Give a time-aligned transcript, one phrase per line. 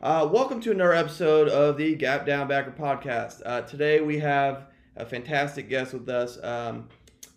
[0.00, 3.42] Uh, welcome to another episode of the Gap Down Backer podcast.
[3.44, 6.38] Uh, today we have a fantastic guest with us.
[6.44, 6.88] Um,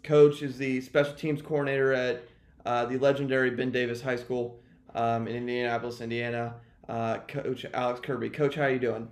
[0.04, 2.24] Coach is the special teams coordinator at
[2.64, 4.60] uh, the legendary Ben Davis High School
[4.94, 6.54] um, in Indianapolis, Indiana.
[6.88, 8.30] Uh, Coach Alex Kirby.
[8.30, 9.08] Coach, how you doing?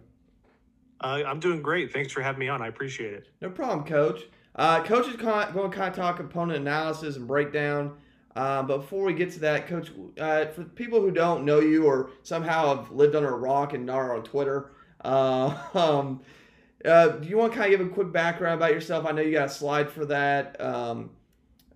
[1.01, 1.91] Uh, I'm doing great.
[1.91, 2.61] Thanks for having me on.
[2.61, 3.29] I appreciate it.
[3.41, 4.21] No problem, Coach.
[4.55, 7.97] Uh, Coach is con- going to kind of talk component analysis and breakdown.
[8.35, 11.85] Um, but before we get to that, Coach, uh, for people who don't know you
[11.85, 14.71] or somehow have lived under a rock and are on Twitter,
[15.03, 16.21] uh, um,
[16.85, 19.05] uh, do you want to kind of give a quick background about yourself?
[19.05, 20.59] I know you got a slide for that.
[20.61, 21.09] Um,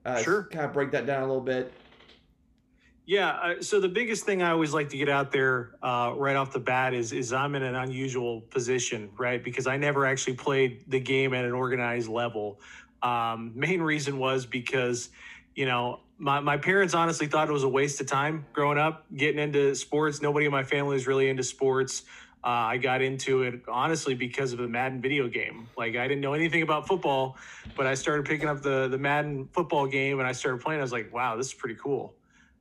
[0.06, 0.44] uh, sure.
[0.44, 1.74] Kind of break that down a little bit.
[3.06, 3.30] Yeah.
[3.32, 6.54] Uh, so the biggest thing I always like to get out there uh, right off
[6.54, 9.44] the bat is is I'm in an unusual position, right?
[9.44, 12.62] Because I never actually played the game at an organized level.
[13.02, 15.10] Um, main reason was because,
[15.56, 19.06] you know, my, my parents honestly thought it was a waste of time growing up,
[19.16, 20.22] getting into sports.
[20.22, 22.04] Nobody in my family is really into sports.
[22.46, 25.70] Uh, I got into it honestly because of the Madden video game.
[25.78, 27.38] Like I didn't know anything about football,
[27.76, 30.82] but I started picking up the the Madden football game and I started playing.
[30.82, 32.16] I was like, wow, this is pretty cool.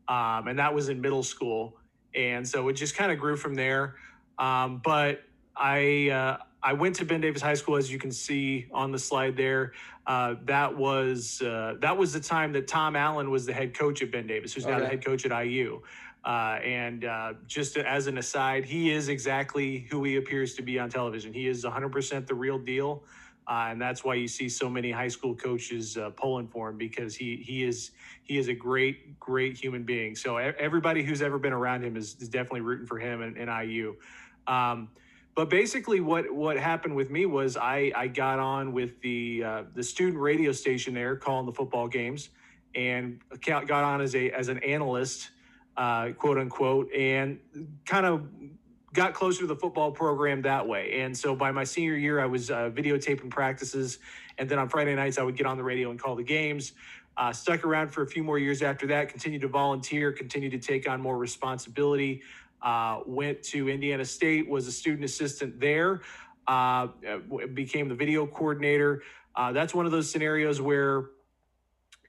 [0.06, 1.77] Um, and that was in middle school,
[2.14, 3.97] and so it just kind of grew from there.
[4.39, 5.23] Um, but
[5.56, 8.98] I uh, I went to Ben Davis High School, as you can see on the
[8.98, 9.73] slide there.
[10.06, 14.02] Uh, that was uh, that was the time that Tom Allen was the head coach
[14.02, 15.80] at Ben Davis, who's now the head coach at IU.
[16.24, 20.79] Uh, and uh, just as an aside, he is exactly who he appears to be
[20.79, 21.33] on television.
[21.33, 23.02] He is 100% the real deal,
[23.48, 26.79] uh, and that's why you see so many high school coaches uh, pulling for him
[26.79, 27.91] because he he is
[28.23, 30.14] he is a great great human being.
[30.14, 33.51] So everybody who's ever been around him is, is definitely rooting for him and, and
[33.68, 33.96] IU.
[34.46, 34.89] Um,
[35.35, 39.63] but basically, what what happened with me was I I got on with the uh,
[39.75, 42.31] the student radio station there calling the football games,
[42.75, 45.31] and got on as a as an analyst,
[45.77, 47.39] uh, quote unquote, and
[47.87, 48.29] kind of
[48.92, 51.01] got closer to the football program that way.
[51.01, 54.01] And so by my senior year, I was uh, videotaping practices,
[54.37, 56.73] and then on Friday nights I would get on the radio and call the games.
[57.15, 59.09] Uh, stuck around for a few more years after that.
[59.11, 60.13] Continued to volunteer.
[60.13, 62.23] Continued to take on more responsibility
[62.62, 66.00] uh, went to Indiana State, was a student assistant there,
[66.46, 66.89] uh,
[67.55, 69.02] became the video coordinator.
[69.34, 71.06] Uh, that's one of those scenarios where,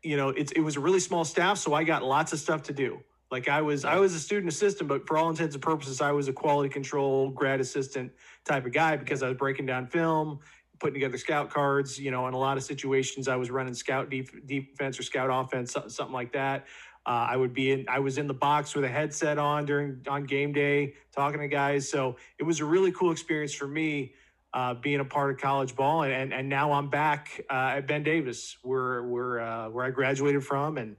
[0.04, 2.64] you know, it's, it was a really small staff, so I got lots of stuff
[2.64, 3.00] to do.
[3.32, 6.12] Like I was, I was a student assistant, but for all intents and purposes, I
[6.12, 8.12] was a quality control grad assistant
[8.46, 10.40] type of guy because I was breaking down film,
[10.80, 11.98] putting together scout cards.
[11.98, 15.30] You know, in a lot of situations, I was running scout def- defense or scout
[15.32, 16.68] offense, something like that.
[17.06, 17.86] Uh, I would be in.
[17.90, 21.48] I was in the box with a headset on during on game day, talking to
[21.50, 21.90] guys.
[21.90, 24.14] So it was a really cool experience for me,
[24.54, 26.04] uh, being a part of college ball.
[26.04, 29.90] And and, and now I'm back uh, at Ben Davis, where where uh, where I
[29.90, 30.96] graduated from, and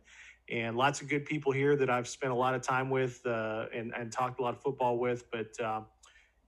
[0.50, 3.66] and lots of good people here that I've spent a lot of time with uh,
[3.74, 5.30] and and talked a lot of football with.
[5.30, 5.86] But um,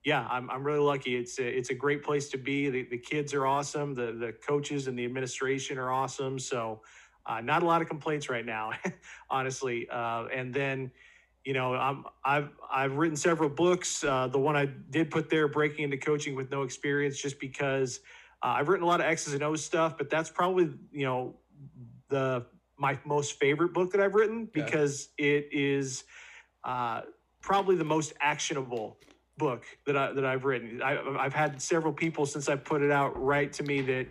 [0.05, 1.17] yeah, I'm I'm really lucky.
[1.17, 2.69] It's a, it's a great place to be.
[2.69, 3.95] The, the kids are awesome.
[3.95, 6.39] The the coaches and the administration are awesome.
[6.39, 6.83] So.
[7.27, 8.71] Uh, not a lot of complaints right now,
[9.31, 9.89] honestly.
[9.91, 10.91] Uh, and then,
[11.45, 14.05] you know, I'm, I've I've written several books.
[14.05, 18.01] Uh, the one I did put there, "Breaking into Coaching with No Experience," just because
[18.43, 19.99] uh, I've written a lot of X's and O's stuff.
[19.99, 21.37] But that's probably you know
[22.09, 22.47] the
[22.79, 24.65] my most favorite book that I've written Yeah.
[24.65, 26.05] because it is
[26.65, 27.03] uh,
[27.41, 28.99] probably the most actionable
[29.39, 30.83] book that I that I've written.
[30.83, 34.07] I, I've had several people since I put it out write to me that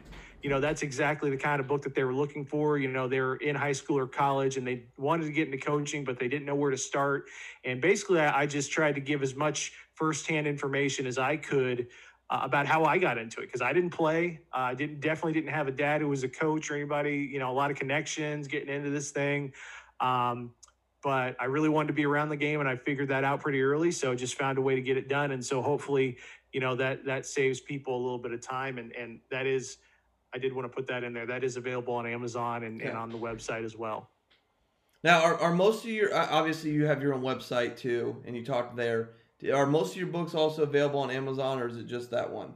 [0.46, 2.78] you know that's exactly the kind of book that they were looking for.
[2.78, 6.04] You know they're in high school or college and they wanted to get into coaching
[6.04, 7.26] but they didn't know where to start.
[7.64, 11.88] And basically i, I just tried to give as much firsthand information as i could
[12.30, 14.40] uh, about how i got into it because i didn't play.
[14.54, 17.40] Uh, i didn't definitely didn't have a dad who was a coach or anybody you
[17.40, 19.52] know a lot of connections getting into this thing.
[20.00, 20.54] Um,
[21.02, 23.62] but I really wanted to be around the game, and I figured that out pretty
[23.64, 23.92] early.
[23.92, 26.18] So just found a way to get it done, and so hopefully,
[26.52, 29.78] you know that that saves people a little bit of time, and and that is,
[30.36, 31.26] I did want to put that in there.
[31.26, 34.10] That is available on Amazon and, and on the website as well.
[35.02, 38.44] Now, are, are most of your obviously you have your own website too, and you
[38.44, 39.12] talk there.
[39.54, 42.54] Are most of your books also available on Amazon, or is it just that one?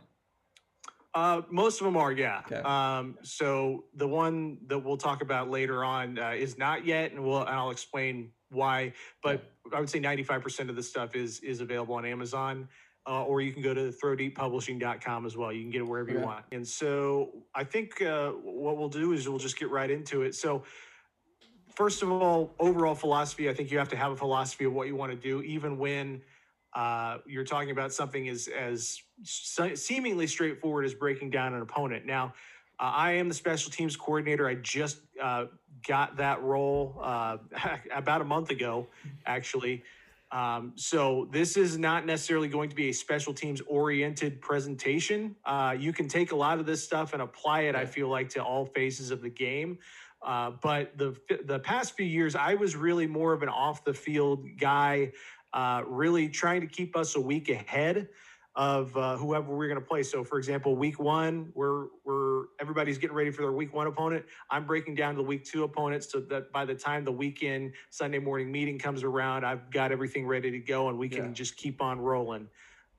[1.13, 2.41] Uh, most of them are, yeah.
[2.45, 2.61] Okay.
[2.61, 7.23] Um, so the one that we'll talk about later on uh, is not yet, and
[7.23, 8.93] we'll and I'll explain why.
[9.23, 9.43] But
[9.73, 12.67] I would say 95% of the stuff is is available on Amazon,
[13.09, 15.51] uh, or you can go to throwdeeppublishing.com as well.
[15.51, 16.19] You can get it wherever Okay.
[16.19, 16.45] you want.
[16.51, 20.35] And so I think uh, what we'll do is we'll just get right into it.
[20.35, 20.63] So
[21.75, 24.87] first of all, overall philosophy, I think you have to have a philosophy of what
[24.87, 26.21] you want to do, even when
[26.73, 32.05] uh, you're talking about something as as seemingly straightforward as breaking down an opponent.
[32.05, 32.33] Now,
[32.79, 34.47] uh, I am the special teams coordinator.
[34.47, 35.45] I just uh,
[35.87, 37.37] got that role uh,
[37.95, 38.87] about a month ago,
[39.25, 39.83] actually.
[40.31, 45.35] Um, so this is not necessarily going to be a special teams oriented presentation.
[45.43, 47.75] Uh, you can take a lot of this stuff and apply it.
[47.75, 49.79] I feel like to all phases of the game.
[50.21, 51.15] Uh, but the
[51.45, 55.13] the past few years, I was really more of an off the field guy,
[55.53, 58.09] uh, really trying to keep us a week ahead
[58.59, 60.03] of uh, whoever we're going to play.
[60.03, 64.25] So, for example, week one, we're we're everybody's getting ready for their week one opponent.
[64.51, 67.71] I'm breaking down to the week two opponents so that by the time the weekend
[67.89, 71.31] Sunday morning meeting comes around, I've got everything ready to go and we can Yeah.
[71.31, 72.49] just keep on rolling.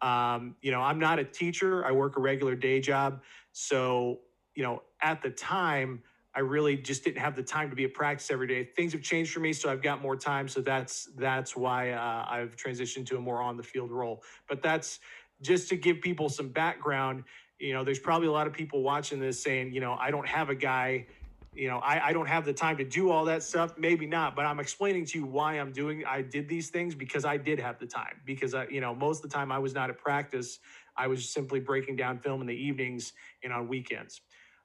[0.00, 1.84] Um, you know, I'm not a teacher.
[1.84, 3.20] I work a regular day job,
[3.52, 4.20] so
[4.54, 6.02] you know, at the time.
[6.32, 8.62] I really just didn't have the time to be at practice every day.
[8.76, 10.46] Things have changed for me, so I've got more time.
[10.46, 14.22] So that's that's why uh, I've transitioned to a more on the field role.
[14.48, 15.00] But that's
[15.42, 17.25] just to give people some background.
[17.58, 20.26] You know, there's probably a lot of people watching this saying, you know, I don't
[20.26, 21.06] have a guy.
[21.52, 23.76] You know, I, I don't have the time to do all that stuff.
[23.76, 26.04] Maybe not, but I'm explaining to you why I'm doing.
[26.06, 28.20] I did these things because I did have the time.
[28.25, 30.60] Because I, you know, most of the time I was not at practice.
[30.96, 33.12] I was simply breaking down film in the evenings
[33.43, 34.20] and on weekends.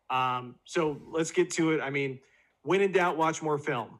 [0.09, 1.81] Um, so let's get to it.
[1.81, 2.19] I mean,
[2.63, 3.99] when in doubt, watch more film,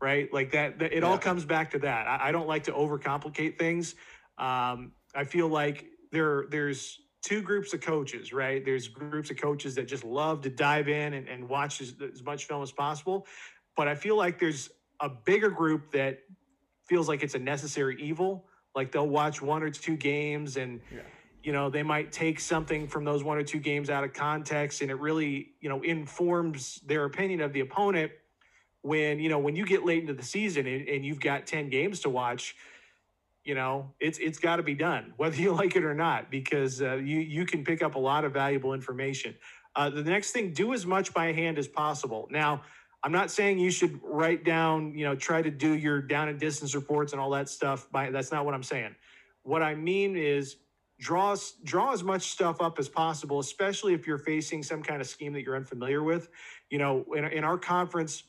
[0.00, 0.32] right?
[0.32, 2.06] Like that, that it all comes back to that.
[2.06, 3.94] I, I don't like to overcomplicate things.
[4.38, 8.64] Um, I feel like there, there's two groups of coaches, right?
[8.64, 12.22] There's groups of coaches that just love to dive in and, and watch as, as
[12.22, 13.26] much film as possible.
[13.76, 14.70] But I feel like there's
[15.00, 16.18] a bigger group that
[16.86, 18.44] feels like it's a necessary evil.
[18.74, 21.00] Like they'll watch one or two games and Yeah.
[21.42, 24.80] you know they might take something from those one or two games out of context
[24.82, 28.12] and it really you know informs their opinion of the opponent
[28.82, 31.68] when you know when you get late into the season and, and you've got 10
[31.68, 32.54] games to watch
[33.44, 36.82] you know it's it's got to be done whether you like it or not because
[36.82, 39.34] uh, you you can pick up a lot of valuable information.
[39.74, 42.28] Uh, the next thing do as much by hand as possible.
[42.30, 42.62] Now
[43.04, 46.38] i'm not saying you should write down you know try to do your down and
[46.38, 48.94] distance reports and all that stuff by that's not what i'm saying.
[49.42, 50.56] What i mean is
[51.00, 51.34] draw
[51.64, 55.32] draw as much stuff up as possible especially if you're facing some kind of scheme
[55.32, 56.28] that you're unfamiliar with.
[56.70, 58.24] You know in, in our conference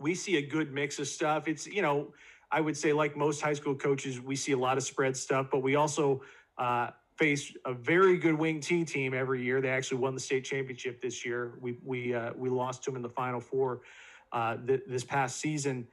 [0.00, 1.48] we see a good mix of stuff.
[1.48, 2.12] It's you know
[2.50, 5.48] i would say like most high school coaches we see a lot of spread stuff
[5.50, 6.20] but we also
[6.58, 9.60] uh, face a very good wing T team every year.
[9.60, 11.58] They actually won the state championship this year.
[11.60, 13.80] We we uh, we lost to them in the final four
[14.32, 15.88] uh, th- this past season.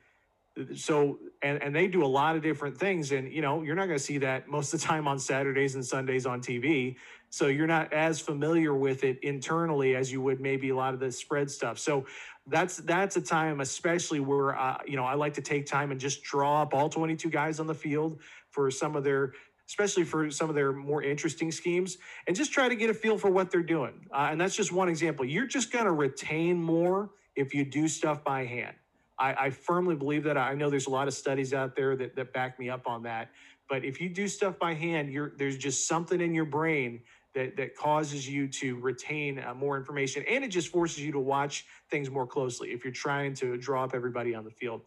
[0.75, 3.87] So and and they do a lot of different things and you know you're not
[3.87, 6.95] going to see that most of the time on saturdays and sundays on tv
[7.35, 11.01] so you're not as familiar with it internally as you would maybe a lot of
[11.01, 11.77] the spread stuff.
[11.77, 12.05] So
[12.47, 15.99] that's that's a time especially where uh, you know i like to take time and
[15.99, 18.19] just draw up all 22 guys on the field
[18.49, 19.33] for some of their
[19.67, 21.97] especially for some of their more interesting schemes
[22.27, 24.71] and just try to get a feel for what they're doing uh, and that's just
[24.71, 28.75] one example you're just going to retain more if you do stuff by hand
[29.17, 30.37] I, I firmly believe that.
[30.37, 33.03] I know there's a lot of studies out there that, that back me up on
[33.03, 33.29] that.
[33.67, 37.01] But if you do stuff by hand, you're, there's just something in your brain
[37.35, 41.19] that, that causes you to retain uh, more information and it just forces you to
[41.19, 44.81] watch things more closely if you're trying to draw up everybody on the field.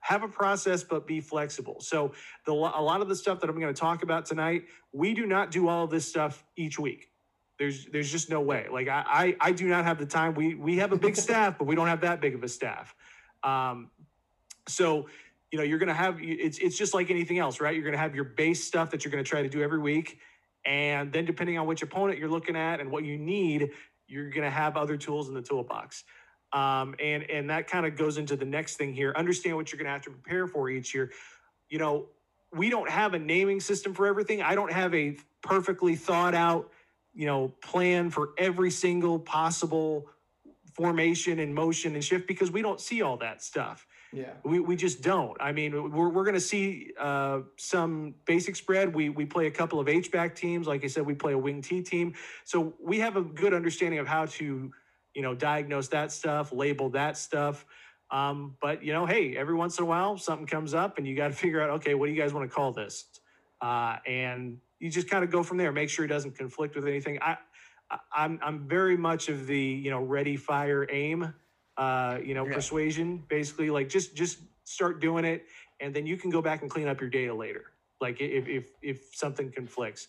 [0.00, 1.76] Have a process, but be flexible.
[1.80, 2.12] So,
[2.44, 5.26] the, a lot of the stuff that I'm going to talk about tonight, we do
[5.26, 7.08] not do all of this stuff each week.
[7.56, 8.66] There's, there's just no way.
[8.70, 10.34] Like I, I, I do not have the time.
[10.34, 12.96] We, we have a big staff, but we don't have that big of a staff.
[13.44, 13.90] Um,
[14.66, 15.06] so,
[15.52, 17.74] you know, you're going to have, it's, it's just like anything else, right?
[17.74, 19.78] You're going to have your base stuff that you're going to try to do every
[19.78, 20.18] week.
[20.64, 23.70] And then depending on which opponent you're looking at and what you need,
[24.06, 26.04] you're going to have other tools in the toolbox.
[26.52, 29.12] Um, and, and that kind of goes into the next thing here.
[29.16, 31.10] Understand what you're going to have to prepare for each year.
[31.68, 32.06] You know,
[32.52, 34.42] we don't have a naming system for everything.
[34.42, 36.70] I don't have a perfectly thought out,
[37.14, 40.08] you know, plan for every single possible
[40.74, 43.86] formation and motion and shift because we don't see all that stuff.
[44.12, 44.32] Yeah.
[44.44, 45.36] We, we just don't.
[45.40, 48.94] I mean, we're, we're going to see uh, some basic spread.
[48.94, 50.66] We, we play a couple of H-back teams.
[50.66, 52.14] Like I said, we play a wing T team.
[52.44, 54.70] So we have a good understanding of how to,
[55.14, 57.64] you know, diagnose that stuff, label that stuff.
[58.10, 61.16] Um, but, you know, hey, every once in a while something comes up and you
[61.16, 63.06] got to figure out, okay, what do you guys want to call this?
[63.62, 65.72] uh, and you just kind of go from there.
[65.72, 67.18] Make sure it doesn't conflict with anything.
[67.22, 67.38] I,
[68.14, 71.32] I'm I'm very much of the you know ready, fire, aim,
[71.76, 72.54] uh, you know Yeah.
[72.54, 73.24] persuasion.
[73.28, 75.46] Basically, like just just start doing it,
[75.80, 77.72] and then you can go back and clean up your data later.
[78.00, 80.08] Like if if if something conflicts.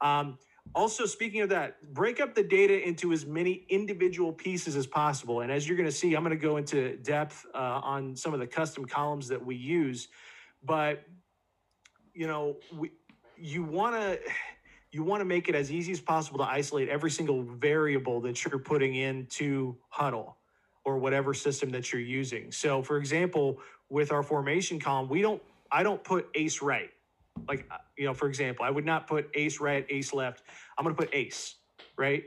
[0.00, 0.38] Um,
[0.74, 5.40] also, speaking of that, break up the data into as many individual pieces as possible.
[5.40, 8.32] And as you're going to see, I'm going to go into depth uh, on some
[8.32, 10.08] of the custom columns that we use.
[10.62, 11.04] But
[12.14, 12.92] you know, we,
[13.36, 14.20] you want to
[14.92, 18.44] you want to make it as easy as possible to isolate every single variable that
[18.44, 20.34] you're putting into Hudl
[20.84, 22.50] or whatever system that you're using.
[22.52, 23.58] So, for example,
[23.88, 26.90] with our formation column, we don't I don't put ace right.
[27.48, 30.44] Like uh, you know for example i would not put ace right ace left.
[30.76, 31.56] I'm going to put ace
[31.98, 32.24] right?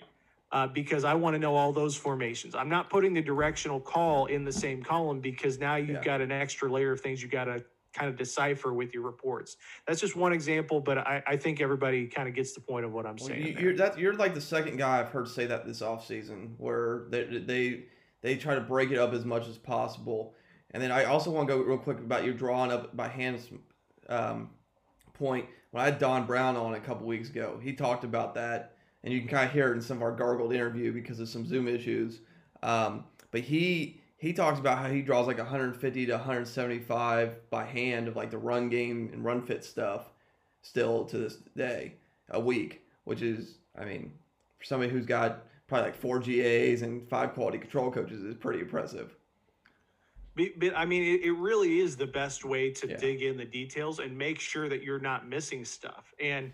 [0.51, 2.55] Uh, because i want to know all those formations.
[2.55, 6.03] I'm not putting the directional call in the same column because now you've Yeah.
[6.03, 9.55] got an extra layer of things you got to kind of decipher with your reports.
[9.88, 12.91] That's just one example but i, I think everybody kind of gets the point of
[12.91, 15.45] what i'm Well, saying You, you're, that you're like the second guy I've heard say
[15.45, 17.85] that this offseason where they, they
[18.25, 20.34] they try to break it up as much as possible.
[20.72, 23.48] And then I also want to go real quick about your drawing up by hands
[24.10, 24.50] um,
[25.13, 25.46] point.
[25.70, 29.13] When I had Don Brown on a couple weeks ago, he talked about that, and
[29.13, 31.46] you can kind of hear it in some of our gargled interview because of some
[31.46, 32.22] Zoom issues.
[32.63, 38.08] Um, but he he talks about how he draws like 150 to 175 by hand
[38.08, 40.10] of like the run game and run fit stuff
[40.63, 41.94] still to this day
[42.32, 44.13] a week, which is, I mean,
[44.58, 48.60] for somebody who's got probably like four GAs and five quality control coaches is pretty
[48.60, 49.15] impressive.
[50.36, 52.98] But, but I mean, it, it really is the best way to Yeah.
[52.98, 56.13] dig in the details and make sure that you're not missing stuff.
[56.19, 56.51] And,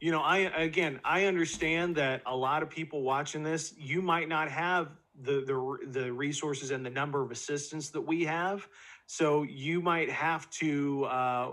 [0.00, 4.28] you know, I, again, I understand that a lot of people watching this, you might
[4.28, 4.90] not have
[5.22, 8.68] the, the, the resources and the number of assistants that we have.
[9.06, 11.50] So you might have to, uh,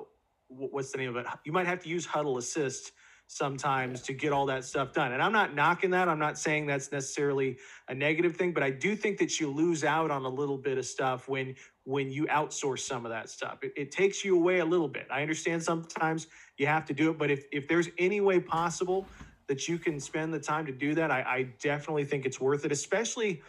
[0.48, 1.25] what's the name of it?
[1.44, 2.92] You might have to use Hudl Assist
[3.32, 5.12] sometimes to get all that stuff done.
[5.12, 6.10] And I'm not knocking that.
[6.10, 7.58] I'm not saying that's necessarily
[7.88, 10.80] a negative thing, but I do think that you lose out on a little bit
[10.80, 13.60] of stuff when when you outsource some of that stuff.
[13.62, 15.06] It, it takes you away a little bit.
[15.12, 16.26] I understand sometimes
[16.58, 19.12] you have to do it, but if if there's any way possible
[19.48, 22.66] that you can spend the time to do that, I, I definitely think it's worth
[22.66, 22.72] it.
[22.72, 23.44] Especially,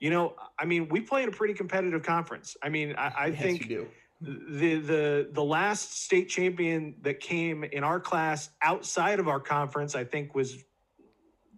[0.00, 2.58] you know, I mean, we play in a pretty competitive conference.
[2.62, 3.86] I mean, I, I Yes, think you do.
[4.24, 9.94] The the the last state champion that came in our class outside of our conference,
[9.94, 10.64] I think, was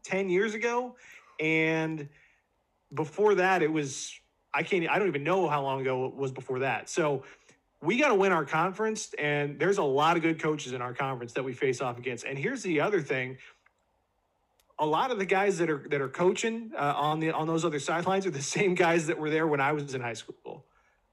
[0.02, 0.96] ten years ago,
[1.38, 2.08] and
[2.92, 4.12] before that, it was
[4.52, 6.88] I can't I don't even know how long ago it was before that.
[6.88, 7.22] So
[7.82, 10.94] we got to win our conference, and there's a lot of good coaches in our
[10.94, 12.24] conference that we face off against.
[12.24, 13.36] And here's the other thing.
[14.78, 17.64] A lot of the guys that are that are coaching uh, on the on those
[17.64, 20.64] other sidelines are the same guys that were there when I was in high school.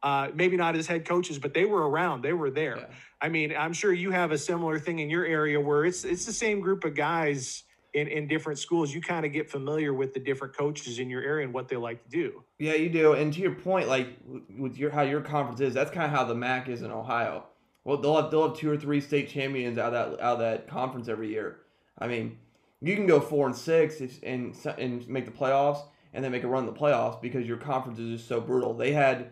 [0.04, 2.22] Uh, maybe not as head coaches, but they were around.
[2.22, 2.76] They were there.
[2.78, 2.86] Yeah.
[3.22, 6.26] I mean, I'm sure you have a similar thing in your area where it's it's
[6.26, 8.94] the same group of guys in, in different schools.
[8.94, 11.78] You kind of get familiar with the different coaches in your area and what they
[11.78, 12.44] like to do.
[12.60, 13.14] Yeah, you do.
[13.14, 14.10] And to your point, like
[14.58, 17.46] with your how your conference is, that's kind of how the MAC is in Ohio.
[17.86, 20.40] Well, they'll have they'll have two or three state champions out of that out of
[20.40, 21.60] that conference every year.
[21.98, 22.38] I mean,
[22.82, 25.80] you can go four and six if- and and make the playoffs,
[26.14, 28.74] and then make a run in the playoffs because your conference is just so brutal.
[28.74, 29.32] They had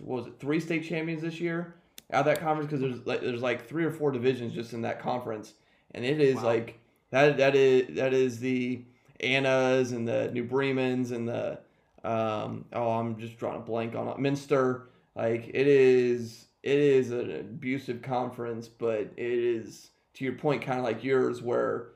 [0.00, 1.74] was it three state champions this year
[2.12, 4.82] out of that conference because there's like there's like three or four divisions just in
[4.82, 5.54] that conference,
[5.92, 6.44] and it is Wow.
[6.44, 6.78] like
[7.10, 8.84] that that is that is the
[9.20, 11.58] Annas and the New Bremens and the
[12.04, 14.18] um, oh, I'm just drawing a blank on it.
[14.18, 14.88] Minster.
[15.16, 20.78] Like it is, it is an abusive conference, but it is to your point, kind
[20.78, 21.88] of like yours, where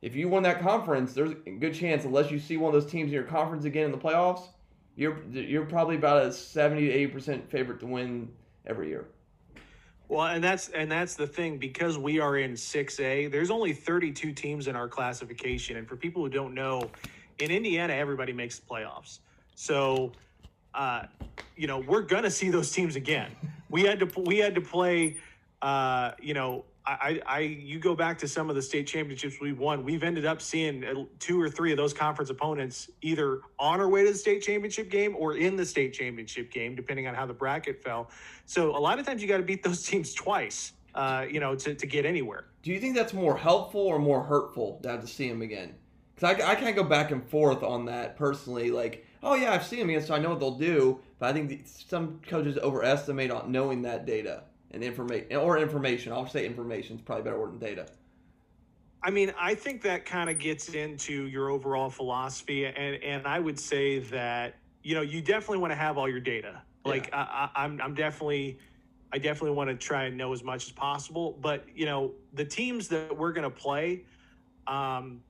[0.00, 2.90] if you win that conference, there's a good chance, unless you see one of those
[2.90, 4.48] teams in your conference again in the playoffs,
[4.98, 8.28] you're you're probably about a seventy to eighty percent favorite to win
[8.66, 9.06] every year.
[10.08, 13.30] Well, and that's and that's the thing because we are in 6A.
[13.30, 16.90] There's only 32 teams in our classification, and for people who don't know,
[17.38, 19.20] in Indiana, everybody makes the playoffs.
[19.54, 20.12] So,
[20.74, 21.04] uh,
[21.56, 23.30] you know, we're gonna see those teams again.
[23.70, 25.18] We had to we had to play.
[25.62, 29.58] Uh, you know, I, I, you go back to some of the state championships we've
[29.58, 29.84] won.
[29.84, 34.04] We've ended up seeing two or three of those conference opponents either on our way
[34.04, 37.34] to the state championship game or in the state championship game, depending on how the
[37.34, 38.10] bracket fell.
[38.46, 41.54] So a lot of times you got to beat those teams twice, uh, you know,
[41.56, 42.46] to, to get anywhere.
[42.62, 45.74] Do you think that's more helpful or more hurtful to have to see them again?
[46.14, 48.70] Because I, I can't go back and forth on that personally.
[48.70, 51.00] Like, oh yeah, I've seen them again, so I know what they'll do.
[51.18, 56.12] But I think some coaches overestimate on knowing that data and information, or information.
[56.12, 57.86] I'll say information is probably better word than data.
[59.02, 63.38] I mean, I think that kind of gets into your overall philosophy, and and I
[63.38, 66.62] would say that you know you definitely want to have all your data.
[66.84, 68.58] Like I, I, I'm I'm definitely
[69.12, 71.38] I definitely want to try and know as much as possible.
[71.40, 74.04] But you know, the teams that we're going to play,
[74.66, 75.20] um,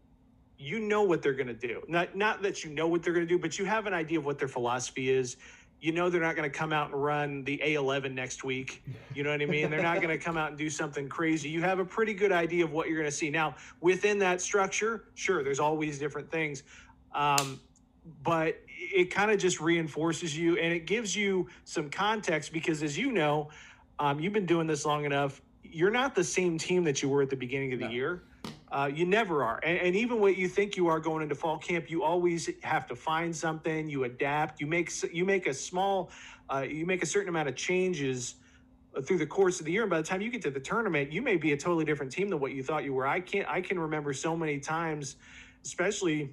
[0.59, 1.83] you know what they're going to do.
[1.88, 4.18] Not not that you know what they're going to do, but you have an idea
[4.18, 5.37] of what their philosophy is.
[5.80, 8.82] You know they're not going to come out and run the A11 next week.
[9.14, 9.70] You know what I mean?
[9.70, 11.49] they're not going to come out and do something crazy.
[11.49, 13.30] You have a pretty good idea of what you're going to see.
[13.30, 16.64] Now, within that structure, sure, there's always different things.
[17.14, 17.61] Um,
[18.23, 22.97] but it kind of just reinforces you and it gives you some context because as
[22.97, 23.50] you know
[23.99, 27.20] um, you've been doing this long enough you're not the same team that you were
[27.23, 27.90] at the beginning of the No.
[27.90, 28.23] year
[28.72, 31.58] uh, you never are and, and even what you think you are going into fall
[31.58, 36.10] camp you always have to find something you adapt you make you make a small
[36.52, 38.37] uh, you make a certain amount of changes
[39.04, 41.12] through the course of the year and by the time you get to the tournament
[41.12, 43.48] you may be a totally different team than what you thought you were i can't
[43.48, 45.16] i can remember so many times
[45.64, 46.30] especially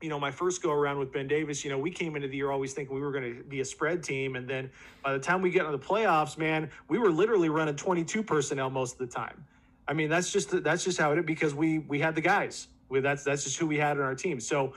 [0.00, 2.36] you know, my first go around with Ben Davis, you know, we came into the
[2.36, 4.36] year always thinking we were going to be a spread team.
[4.36, 4.70] And then
[5.04, 8.70] by the time we get into the playoffs, man, we were literally running 22 personnel
[8.70, 9.44] most of the time.
[9.90, 12.68] I mean, that's just, that's just how it is because we, we had the guys
[12.88, 14.38] we, that's, that's just who we had on our team.
[14.40, 14.74] So,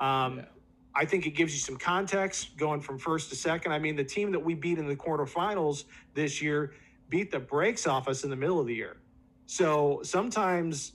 [0.00, 0.44] um, Yeah.
[0.96, 3.72] I think it gives you some context going from first to second.
[3.72, 6.72] I mean, the team that we beat in the quarterfinals this year
[7.08, 8.96] beat the brakes off us in the middle of the year.
[9.46, 10.92] So sometimes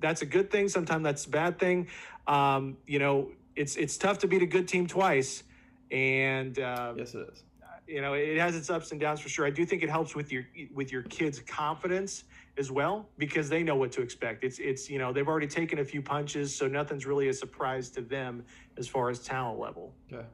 [0.00, 0.68] that's a good thing.
[0.68, 1.86] Sometimes that's a bad thing.
[2.26, 5.44] Um, you know, it's it's tough to beat a good team twice,
[5.92, 7.44] and uh, Yes, it is.
[7.86, 9.46] you know it has its ups and downs for sure.
[9.46, 12.24] I do think it helps with your with your kids' confidence
[12.58, 14.44] as well because they know what to expect.
[14.44, 17.88] It's it's you know they've already taken a few punches, so nothing's really a surprise
[17.90, 18.44] to them
[18.76, 19.94] as far as talent level.
[20.12, 20.26] Okay.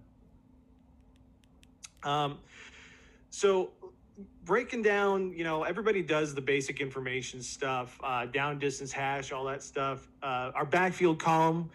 [2.02, 2.38] Um,
[3.30, 3.72] so
[4.44, 9.44] breaking down, you know, everybody does the basic information stuff, uh, down distance hash, all
[9.44, 10.08] that stuff.
[10.22, 11.70] Uh, our backfield column.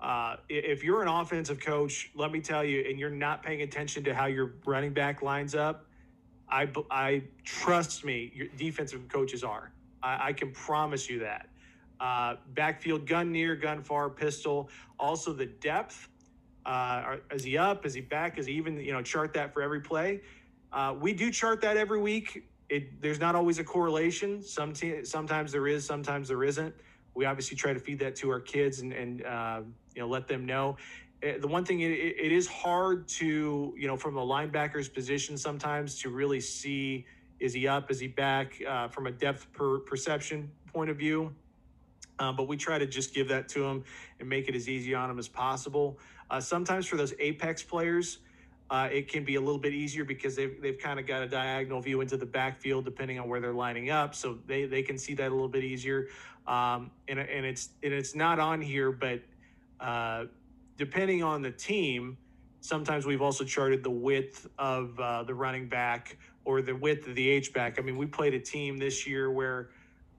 [0.00, 4.04] Uh, if you're an offensive coach, let me tell you, and you're not paying attention
[4.04, 5.86] to how your running back lines up,
[6.48, 9.72] I, I trust me, your defensive coaches are.
[10.04, 11.48] I, I can promise you that.
[11.98, 14.68] Uh, backfield gun near, gun far, pistol.
[14.98, 16.08] Also the depth.
[16.66, 17.84] Uh, is he up?
[17.86, 18.38] Is he back?
[18.38, 18.78] Is he even?
[18.78, 20.20] You know, chart that for every play.
[20.72, 22.44] Uh, we do chart that every week.
[22.68, 24.42] It, there's not always a correlation.
[24.42, 26.74] Some sometimes there is, sometimes there isn't.
[27.14, 29.60] We obviously try to feed that to our kids and, and uh,
[29.94, 30.76] you know let them know.
[31.22, 35.36] Uh, The one thing it it is hard to you know from a linebacker's position
[35.36, 37.06] sometimes to really see
[37.40, 41.34] is he up, is he back uh, from a depth per perception point of view.
[42.18, 43.84] Uh, but we try to just give that to him
[44.20, 45.98] and make it as easy on him as possible.
[46.30, 48.18] Uh, sometimes for those apex players,
[48.70, 51.28] uh, it can be a little bit easier because they've, they've kind of got a
[51.28, 54.14] diagonal view into the backfield depending on where they're lining up.
[54.14, 56.08] So they, they can see that a little bit easier.
[56.46, 59.20] Um, and, and it's and it's not on here, but
[59.80, 60.24] uh,
[60.76, 62.18] depending on the team,
[62.64, 67.14] sometimes we've also charted the width of uh, the running back or the width of
[67.14, 67.78] the H back.
[67.78, 69.68] I mean, we played a team this year where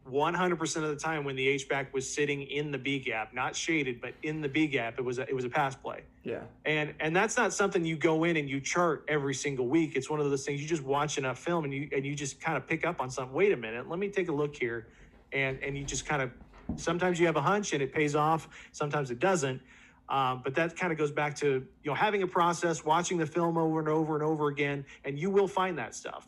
[0.08, 3.56] 100% of the time when the H back was sitting in the B gap, not
[3.56, 6.04] shaded, but in the B gap, it was a, it was a pass play.
[6.24, 6.42] Yeah.
[6.66, 9.96] and and that's not something you go in and you chart every single week.
[9.96, 12.40] It's one of those things you just watch enough film and you and you just
[12.40, 13.36] kind of pick up on something.
[13.36, 14.88] Wait a minute let me take a look here.
[15.34, 16.32] And and you just kind of
[16.78, 19.62] sometimes you have a hunch and it pays off sometimes it doesn't
[20.10, 23.26] um, but that kind of goes back to you know having a process watching the
[23.26, 26.28] film over and over and over again and you will find that stuff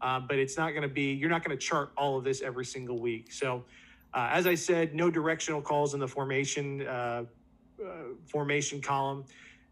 [0.00, 2.42] um, but it's not going to be you're not going to chart all of this
[2.42, 3.64] every single week so
[4.14, 7.24] uh, as i said no directional calls in the formation uh,
[7.82, 7.88] uh,
[8.26, 9.24] formation column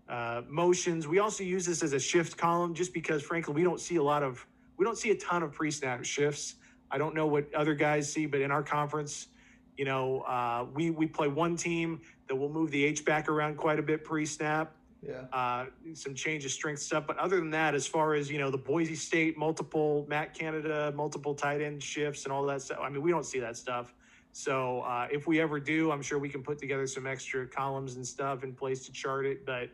[0.08, 1.08] uh, motions.
[1.08, 4.02] We also use this as a shift column just because, frankly, we don't see a
[4.02, 6.56] lot of, we don't see a ton of pre snap shifts.
[6.90, 9.28] I don't know what other guys see, but in our conference,
[9.76, 13.56] you know, uh, we, we play one team that will move the H back around
[13.56, 15.24] quite a bit pre snap, Yeah.
[15.32, 17.06] uh, some change of strength stuff.
[17.06, 20.92] But other than that, as far as, you know, the Boise State, multiple Matt Canada,
[20.94, 23.94] multiple tight end shifts and all that stuff, I mean, we don't see that stuff.
[24.32, 27.96] So uh, if we ever do, I'm sure we can put together some extra columns
[27.96, 29.46] and stuff in place to chart it.
[29.46, 29.70] But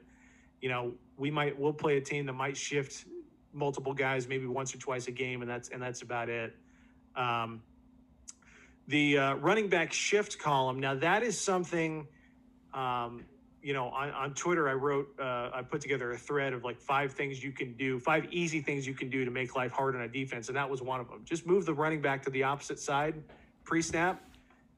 [0.60, 3.06] you know, we might we'll play a team that might shift
[3.52, 6.54] multiple guys maybe once or twice a game, and that's and that's about it.
[7.16, 7.62] Um,
[8.86, 12.06] the uh, running back shift column now that is something.
[12.74, 13.24] Um,
[13.62, 16.80] you know, on, on Twitter, I wrote, uh, I put together a thread of like
[16.80, 19.94] five things you can do, five easy things you can do to make life hard
[19.94, 21.22] on a defense, and that was one of them.
[21.24, 23.22] Just move the running back to the opposite side
[23.64, 24.22] pre-snap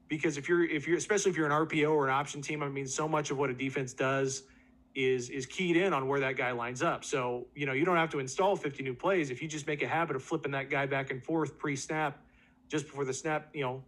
[0.07, 2.69] because if you're if you're especially if you're an RPO or an option team, I
[2.69, 4.43] mean, so much of what a defense does
[4.95, 7.03] is is keyed in on where that guy lines up.
[7.03, 9.81] So you know you don't have to install 50 new plays if you just make
[9.81, 12.19] a habit of flipping that guy back and forth pre-snap,
[12.69, 13.83] just before the snap, you know,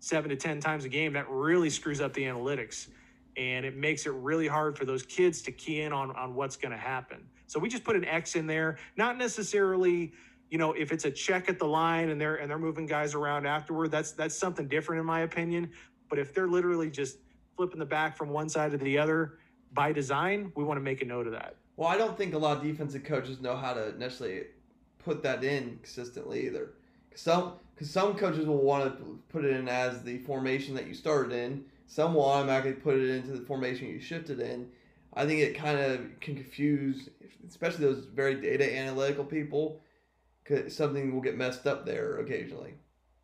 [0.00, 1.12] seven to ten times a game.
[1.12, 2.88] That really screws up the analytics,
[3.36, 6.56] and it makes it really hard for those kids to key in on on what's
[6.56, 7.18] going to happen.
[7.46, 10.12] So we just put an X in there, not necessarily
[10.50, 13.14] you know, if it's a check at the line and they're and they're moving guys
[13.14, 15.70] around afterward, that's that's something different in my opinion.
[16.08, 17.18] But if they're literally just
[17.56, 19.38] flipping the back from one side to the other
[19.72, 21.54] by design, we want to make a note of that.
[21.76, 24.46] Well, I don't think a lot of defensive coaches know how to necessarily
[24.98, 26.72] put that in consistently either.
[27.12, 30.88] Cause Some because some coaches will want to put it in as the formation that
[30.88, 31.64] you started in.
[31.90, 34.68] Some will automatically put it into the formation you shifted in.
[35.12, 37.08] I think it kind of can confuse,
[37.48, 39.80] especially those very data analytical people.
[40.44, 42.74] Cause something will get messed up there occasionally.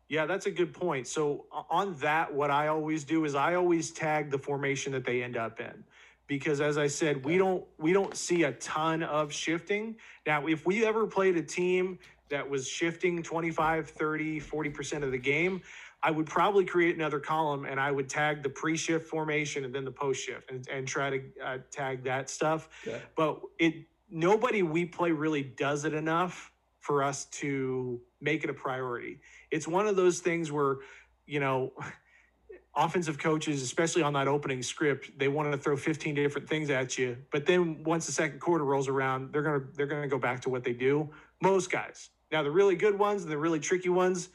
[0.09, 1.07] Yeah, that's a good point.
[1.07, 5.23] So on that, what I always do is I always tag the formation that they
[5.23, 5.85] end up in.
[6.27, 9.95] Because as I said, we don't we don't see a ton of shifting.
[10.25, 15.17] Now, if we ever played a team that was shifting 25, 30, 40% of the
[15.17, 15.61] game,
[16.03, 19.83] I would probably create another column and I would tag the pre-shift formation and then
[19.83, 22.69] the post-shift and, and try to uh, tag that stuff.
[23.15, 28.53] But it nobody we play really does it enough for us to make it a
[28.53, 29.19] priority.
[29.51, 30.77] It's one of those things where,
[31.25, 31.73] you know,
[32.75, 36.97] offensive coaches, especially on that opening script, they want to throw 15 different things at
[36.97, 37.17] you.
[37.31, 40.49] But then once the second quarter rolls around, they're gonna they're gonna go back to
[40.49, 41.09] what they do.
[41.41, 42.09] Most guys.
[42.31, 44.29] Now the really good ones, and the really tricky ones,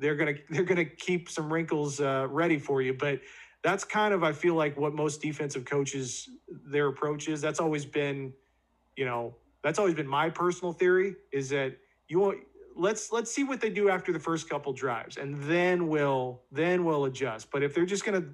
[0.00, 2.94] they're gonna they're gonna keep some wrinkles uh, ready for you.
[2.94, 3.20] But
[3.62, 7.40] that's kind of I feel like what most defensive coaches their approach is.
[7.40, 8.32] That's always been,
[8.96, 11.76] you know, that's always been my personal theory is that
[12.08, 12.38] you want
[12.76, 16.84] let's let's see what they do after the first couple drives and then we'll then
[16.84, 17.50] we'll adjust.
[17.50, 18.28] But if they're just going to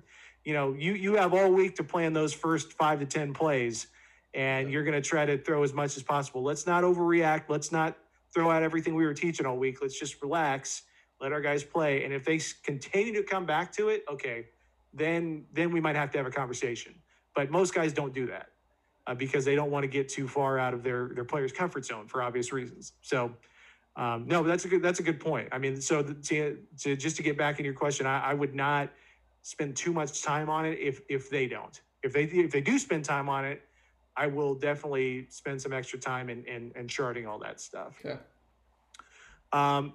[0.44, 3.88] you know you you have all week to plan those first 5 to 10 plays
[4.35, 6.42] and you're going to try to throw as much as possible.
[6.42, 7.44] Let's not overreact.
[7.48, 7.96] Let's not
[8.33, 9.79] throw out everything we were teaching all week.
[9.81, 10.83] Let's just relax
[11.20, 14.46] let our guys play and if they continue to come back to it okay
[14.92, 16.94] then then we might have to have a conversation
[17.35, 18.48] but most guys don't do that
[19.07, 21.85] uh, because they don't want to get too far out of their their players comfort
[21.85, 23.33] zone for obvious reasons so
[23.96, 25.48] um, no, but that's a good that's a good point.
[25.52, 28.35] I mean, so the, to, to just to get back in your question, I, I
[28.35, 28.90] would not
[29.40, 31.81] spend too much time on it if if they don't.
[32.02, 33.62] If they if they do spend time on it,
[34.14, 37.98] I will definitely spend some extra time in in, in charting all that stuff.
[38.05, 38.18] Okay.
[39.52, 39.94] Um,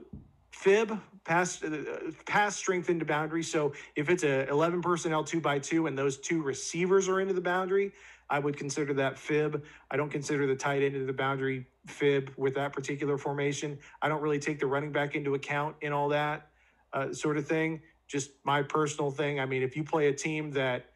[0.52, 3.44] fib pass uh, pass strength into boundary.
[3.44, 7.34] So if it's a 11 personnel two by two and those two receivers are into
[7.34, 7.92] the boundary,
[8.30, 9.64] I would consider that fib.
[9.92, 13.78] I don't consider the tight end into the boundary fib with that particular formation.
[14.02, 16.48] I don't really take the running back into account in all that
[16.94, 17.82] uh, sort of thing.
[18.08, 19.40] Just my personal thing.
[19.40, 20.91] I mean, if you play a team that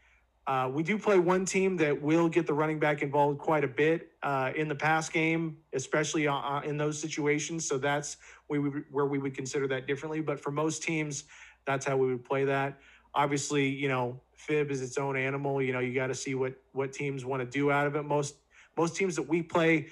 [0.47, 3.67] uh, we do play one team that will get the running back involved quite a
[3.67, 7.67] bit uh, in the pass game, especially uh, uh, in those situations.
[7.67, 10.21] So that's we would, where we would consider that differently.
[10.21, 11.23] But for most teams,
[11.65, 12.79] that's how we would play that.
[13.15, 15.62] Obviously, you know, fib is its own animal.
[15.62, 18.03] You know, you got to see what what teams want to do out of it.
[18.03, 18.36] Most
[18.77, 19.88] most teams that we play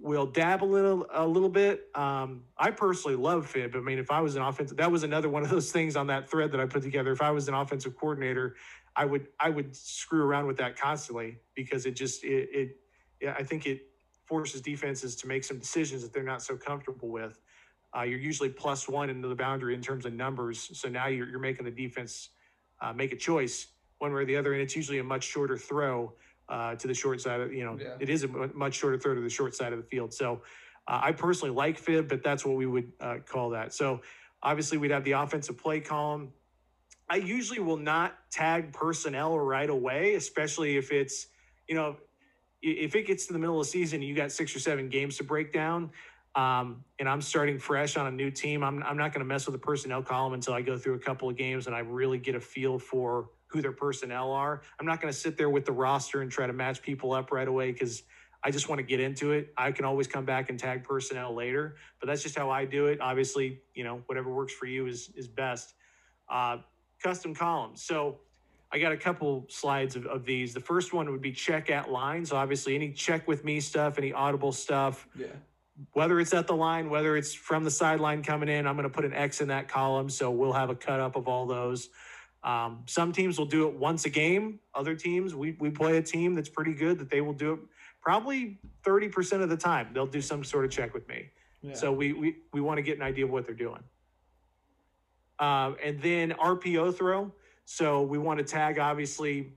[0.00, 1.88] will dabble in a, a little bit.
[1.94, 3.74] Um, I personally love fib.
[3.74, 6.06] I mean, if I was an offensive, that was another one of those things on
[6.06, 7.10] that thread that I put together.
[7.10, 8.54] If I was an offensive coordinator,
[8.96, 12.76] I would I would screw around with that constantly because it just it, it
[13.20, 13.82] yeah, I think it
[14.26, 17.40] forces defenses to make some decisions that they're not so comfortable with.
[17.96, 21.28] Uh, you're usually plus one into the boundary in terms of numbers, so now you're
[21.28, 22.30] you're making the defense
[22.80, 25.56] uh, make a choice one way or the other, and it's usually a much shorter
[25.56, 26.12] throw
[26.48, 27.96] uh, to the short side of you know Yeah.
[28.00, 30.12] it is a much shorter throw to the short side of the field.
[30.12, 30.42] So
[30.86, 33.72] uh, I personally like fib, but that's what we would uh, call that.
[33.72, 34.00] So
[34.42, 36.32] obviously we'd have the offensive play column.
[37.10, 41.26] I usually will not tag personnel right away, especially if it's
[41.68, 41.96] you know
[42.62, 45.16] if it gets to the middle of the season, you got six or seven games
[45.18, 45.90] to break down.
[46.34, 48.62] Um, and I'm starting fresh on a new team.
[48.62, 50.98] I'm, I'm not going to mess with the personnel column until I go through a
[50.98, 54.62] couple of games and I really get a feel for who their personnel are.
[54.78, 57.32] I'm not going to sit there with the roster and try to match people up
[57.32, 58.02] right away because
[58.42, 59.52] I just want to get into it.
[59.56, 62.86] I can always come back and tag personnel later, but that's just how I do
[62.86, 63.00] it.
[63.00, 65.74] Obviously, you know, whatever works for you is is best.
[66.28, 66.58] Uh,
[67.02, 67.82] custom columns.
[67.82, 68.18] So
[68.72, 70.52] I got a couple slides of, of these.
[70.52, 72.24] The first one would be check at line.
[72.24, 75.26] So obviously, any check with me stuff, any audible stuff, Yeah.
[75.92, 78.94] whether it's at the line, whether it's from the sideline coming in, I'm going to
[78.94, 80.10] put an X in that column.
[80.10, 81.88] So we'll have a cut up of all those.
[82.44, 84.60] Um, some teams will do it once a game.
[84.74, 87.60] Other teams, we, we play a team that's pretty good that they will do it
[88.00, 89.88] probably 30% of the time.
[89.92, 91.28] They'll do some sort of check with me.
[91.62, 91.74] Yeah.
[91.74, 93.82] So we, we, we want to get an idea of what they're doing.
[95.38, 97.32] Uh, and then RPO throw.
[97.64, 99.52] So we want to tag, obviously,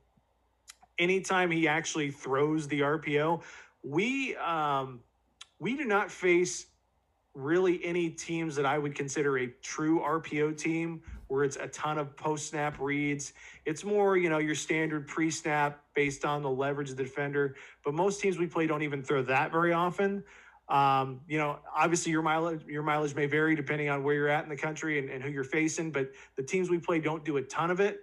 [0.99, 3.41] anytime he actually throws the RPO.
[3.83, 4.99] We, um,
[5.59, 6.67] we do not face
[7.33, 11.97] really any teams that I would consider a true RPO team where it's a ton
[11.97, 13.33] of post snap reads.
[13.65, 17.55] It's more, you know, your standard pre snap based on the leverage of the defender.
[17.85, 20.23] But most teams we play don't even throw that very often.
[20.71, 24.43] Um, you know, obviously your mileage your mileage may vary depending on where you're at
[24.45, 27.36] in the country and, and who you're facing, but the teams we play don't do
[27.38, 27.99] a ton of it.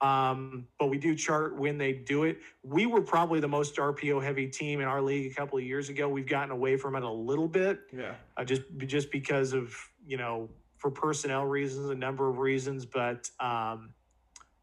[0.00, 2.38] Um, but we do chart when they do it.
[2.62, 5.88] We were probably the most RPO heavy team in our league a couple of years
[5.88, 6.08] ago.
[6.08, 8.14] We've gotten away from it a little bit, Yeah.
[8.36, 9.74] uh, just just because of
[10.06, 12.84] you know for personnel reasons, a number of reasons.
[12.86, 13.90] But um,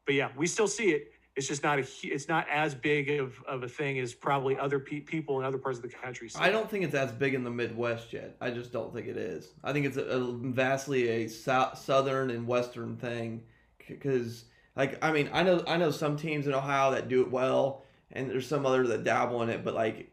[0.05, 1.11] but yeah, we still see it.
[1.35, 4.79] It's just not a it's not as big of, of a thing as probably other
[4.79, 6.29] pe- people in other parts of the country.
[6.35, 8.37] I don't think it's as big in the Midwest yet.
[8.39, 9.53] I just don't think it is.
[9.61, 13.43] I think it's a, a vastly a sou- southern and western thing
[13.85, 14.45] because
[14.77, 17.83] like I mean I know I know some teams in Ohio that do it well
[18.11, 20.09] and there's some other that dabble in it but like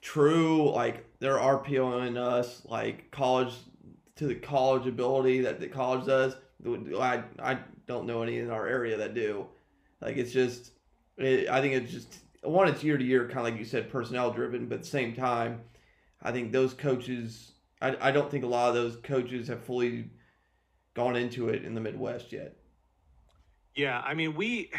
[0.00, 3.52] true like they're RPOing us like college
[4.16, 6.34] to the college ability that the college does.
[6.66, 9.46] I I don't know any in our area that do.
[10.00, 10.72] Like it's just
[11.16, 13.90] it, I think it's just one it's year to year kind of like you said
[13.90, 15.60] personnel driven but at the same time
[16.22, 20.10] I think those coaches I, I don't think a lot of those coaches have fully
[20.94, 22.56] gone into it in the Midwest yet.
[23.74, 24.70] Yeah, I mean we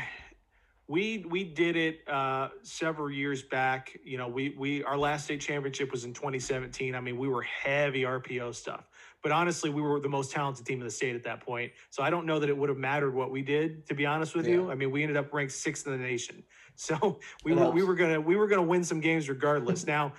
[0.91, 3.97] we we did it uh, several years back.
[4.03, 6.95] You know, we we our last state championship was in 2017.
[6.95, 8.89] I mean, we were heavy RPO stuff,
[9.23, 11.71] but honestly, we were the most talented team in the state at that point.
[11.89, 13.85] So I don't know that it would have mattered what we did.
[13.87, 16.43] To be honest with you, I mean, we ended up ranked sixth in the nation.
[16.75, 19.85] So we were we were gonna we were gonna win some games regardless.
[19.85, 20.13] now.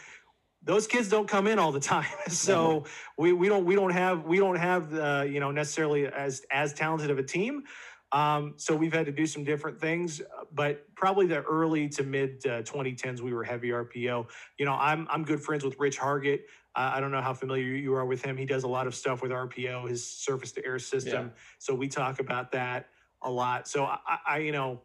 [0.63, 2.85] Those kids don't come in all the time, so
[3.19, 6.73] we, we don't we don't have we don't have uh, you know necessarily as as
[6.73, 7.65] talented of a team.
[8.13, 10.21] Um, so we've had to do some different things,
[10.53, 14.27] but probably the early to mid uh, 2010s, we were heavy RPO.
[14.59, 16.41] You know, I'm I'm good friends with Rich Hargitt.
[16.75, 18.37] Uh, I don't know how familiar you are with him.
[18.37, 21.33] He does a lot of stuff with RPO, his surface to air system.
[21.59, 22.89] So we talk about that
[23.23, 23.69] a lot.
[23.69, 24.81] So I, I- I you know,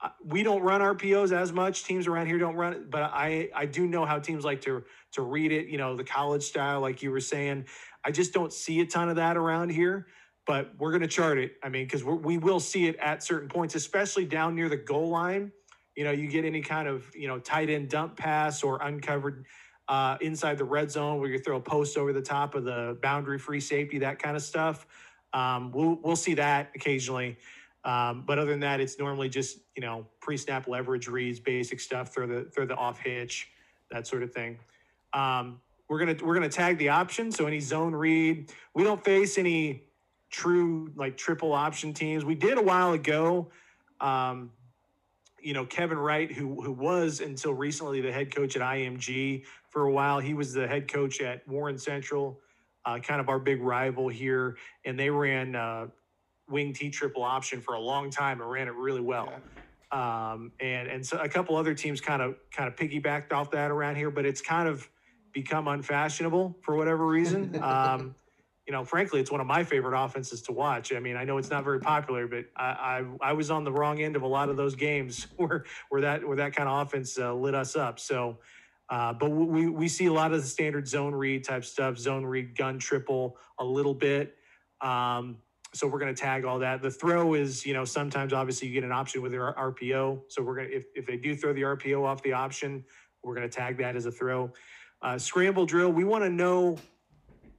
[0.00, 1.84] I- we don't run RPOs as much.
[1.84, 4.84] Teams around here don't run it, but I I do know how teams like to
[5.12, 5.66] to read it.
[5.66, 7.66] You know, the college style, like you were saying.
[8.02, 10.06] I just don't see a ton of that around here
[10.46, 11.52] but we're going to chart it.
[11.62, 15.08] I mean, because we will see it at certain points, especially down near the goal
[15.10, 15.52] line.
[15.94, 19.44] You know, you get any kind of you know tight end dump pass or uncovered
[19.90, 22.96] uh, inside the red zone where you throw a post over the top of the
[23.02, 24.86] boundary free safety, that kind of stuff.
[25.32, 27.36] Um, we'll we'll see that occasionally.
[27.84, 32.14] Um, but other than that, it's normally just you know pre-snap leverage reads, basic stuff,
[32.14, 33.48] throw the throw the off hitch,
[33.90, 34.58] that sort of thing.
[35.12, 38.52] Um, we're gonna we're gonna tag the option, so any zone read.
[38.74, 39.82] We don't face any
[40.30, 42.24] true like triple option teams.
[42.24, 43.48] We did a while ago.
[44.00, 44.52] Um,
[45.42, 49.84] you know, Kevin Wright, who who was until recently the head coach at IMG for
[49.84, 50.18] a while.
[50.20, 52.40] He was the head coach at Warren Central,
[52.84, 55.86] uh, kind of our big rival here, and they ran uh,
[56.48, 59.32] wing T triple option for a long time and ran it really well.
[59.92, 63.70] Um, and and so a couple other teams kind of kind of piggybacked off that
[63.70, 64.88] around here, but it's kind of
[65.32, 67.60] become unfashionable for whatever reason.
[67.62, 68.14] Um,
[68.70, 70.92] you know, frankly, it's one of my favorite offenses to watch.
[70.92, 73.72] I mean, I know it's not very popular, but I I, I was on the
[73.72, 76.86] wrong end of a lot of those games where where that where that kind of
[76.86, 77.98] offense uh, lit us up.
[77.98, 78.38] So,
[78.88, 82.24] uh, but we we see a lot of the standard zone read type stuff, zone
[82.24, 84.36] read, gun triple, a little bit.
[84.80, 85.38] Um,
[85.74, 86.80] so we're going to tag all that.
[86.80, 90.20] The throw is, you know, sometimes obviously you get an option with your RPO.
[90.28, 92.84] So we're going to if if they do throw the RPO off the option,
[93.24, 94.52] we're going to tag that as a throw.
[95.02, 96.78] Uh, scramble drill, we want to know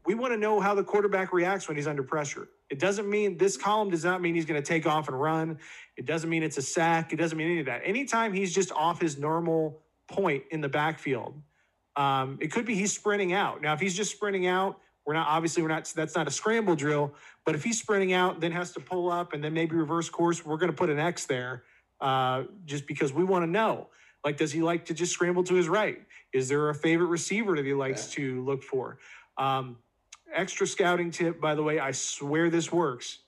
[0.05, 2.47] we want to know how the quarterback reacts when he's under pressure.
[2.69, 5.59] It doesn't mean this column does not mean he's going to take off and run.
[5.97, 7.13] It doesn't mean it's a sack.
[7.13, 7.81] It doesn't mean any of that.
[7.85, 11.39] Anytime he's just off his normal point in the backfield,
[11.95, 13.61] um, it could be he's sprinting out.
[13.61, 16.75] Now, if he's just sprinting out, we're not obviously we're not that's not a scramble
[16.75, 17.13] drill.
[17.45, 20.45] But if he's sprinting out, then has to pull up and then maybe reverse course,
[20.45, 21.63] we're going to put an X there,
[21.99, 23.87] uh, just because we want to know.
[24.23, 25.99] Like, does he like to just scramble to his right?
[26.33, 28.99] Is there a favorite receiver that he likes to look for?
[29.37, 29.77] Um,
[30.33, 33.19] extra scouting tip, by the way, I swear this works.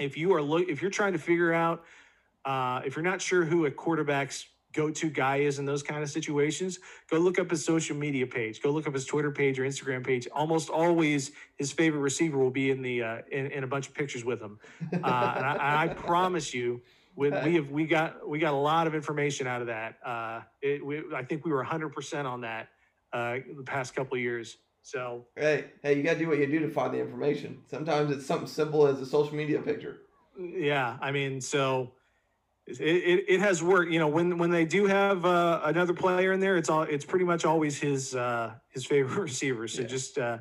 [0.00, 1.84] If you are look, if you're trying to figure out,
[2.44, 6.10] uh, if you're not sure who a quarterback's go-to guy is in those kind of
[6.10, 6.78] situations,
[7.10, 8.62] go look up his social media page.
[8.62, 10.26] Go look up his Twitter page or Instagram page.
[10.32, 13.94] Almost always, his favorite receiver will be in the uh, in, in a bunch of
[13.94, 14.58] pictures with him.
[14.92, 16.80] Uh, and I, I promise you,
[17.16, 19.96] we, we have we got we got a lot of information out of that.
[20.04, 22.68] Uh, it, we, I think we were 100 percent on that
[23.12, 24.56] uh, the past couple years.
[24.82, 27.62] So Hey, hey, you gotta do what you do to find the information.
[27.66, 30.02] Sometimes it's something simple as a social media picture.
[30.38, 31.92] yeah, I mean, so
[32.66, 33.90] it, it, it has worked.
[33.92, 37.04] You know, when when they do have uh, another player in there, it's all it's
[37.04, 39.68] pretty much always his uh, his favorite receiver.
[39.68, 39.88] So Yeah.
[39.88, 40.38] just uh,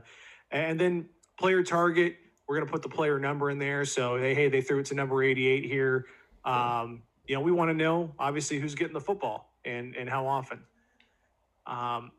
[0.49, 3.85] and then player target, we're gonna put the player number in there.
[3.85, 6.07] So they hey they threw it to number eighty eight here.
[6.43, 10.25] Um, you know, we want to know obviously who's getting the football and and how
[10.27, 10.63] often.
[11.65, 12.11] Um,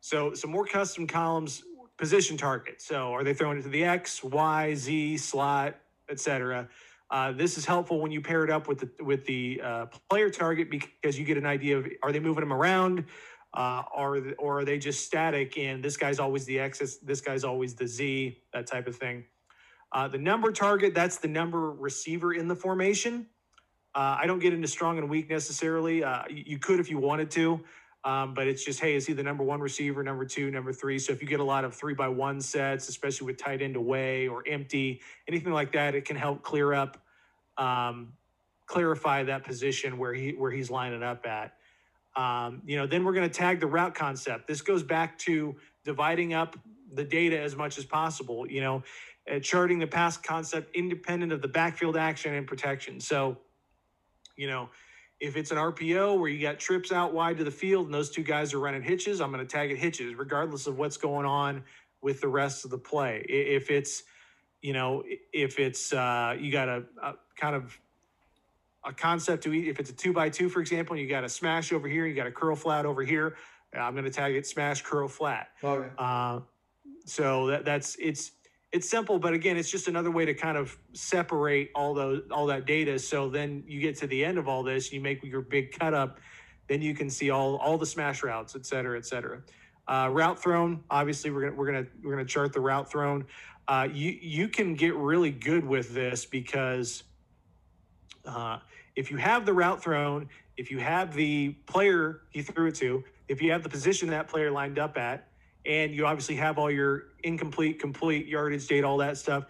[0.00, 1.62] So some more custom columns,
[1.96, 2.80] position target.
[2.80, 5.76] So are they throwing it to the X, Y, Z, slot,
[6.08, 6.68] etc.
[7.10, 10.28] Uh, this is helpful when you pair it up with the with the uh, player
[10.28, 13.04] target because you get an idea of are they moving them around,
[13.54, 15.56] uh, or or are they just static?
[15.56, 19.24] And this guy's always the X, this guy's always the Z, that type of thing.
[19.90, 23.26] Uh, the number target that's the number receiver in the formation.
[23.94, 26.04] Uh, I don't get into strong and weak necessarily.
[26.04, 27.64] Uh, you could if you wanted to.
[28.08, 30.98] Um, but it's just, hey, is he the number one receiver, number two, number three?
[30.98, 33.76] So if you get a lot of three by one sets, especially with tight end
[33.76, 36.96] away or empty, anything like that, it can help clear up,
[37.58, 38.14] um,
[38.64, 41.52] clarify that position where he where he's lining up at.
[42.16, 44.48] Um, you know, then we're going to tag the route concept.
[44.48, 46.56] This goes back to dividing up
[46.90, 48.50] the data as much as possible.
[48.50, 48.82] You know,
[49.30, 53.00] uh, charting the pass concept independent of the backfield action and protection.
[53.00, 53.36] So,
[54.34, 54.70] you know
[55.20, 58.10] if it's an RPO where you got trips out wide to the field and those
[58.10, 61.26] two guys are running hitches, I'm going to tag it hitches, regardless of what's going
[61.26, 61.64] on
[62.02, 63.24] with the rest of the play.
[63.28, 64.04] If it's,
[64.62, 65.02] you know,
[65.32, 67.78] if it's uh, you got a, a kind of
[68.84, 69.68] a concept to eat.
[69.68, 72.14] If it's a two by two, for example, you got a smash over here, you
[72.14, 73.36] got a curl flat over here.
[73.74, 75.48] I'm going to tag it smash curl flat.
[75.62, 75.88] Okay.
[75.98, 76.40] Uh,
[77.04, 78.32] so that that's it's
[78.70, 82.46] it's simple, but again, it's just another way to kind of separate all those all
[82.46, 82.98] that data.
[82.98, 85.94] So then you get to the end of all this, you make your big cut
[85.94, 86.18] up,
[86.68, 89.40] then you can see all all the smash routes, et cetera, et cetera.
[89.86, 93.24] Uh, route thrown, obviously, we're gonna we're gonna we're gonna chart the route thrown.
[93.68, 97.04] Uh, you you can get really good with this because
[98.26, 98.58] uh,
[98.96, 100.28] if you have the route thrown,
[100.58, 104.28] if you have the player he threw it to, if you have the position that
[104.28, 105.27] player lined up at,
[105.68, 109.44] and you obviously have all your incomplete, complete yardage data, all that stuff.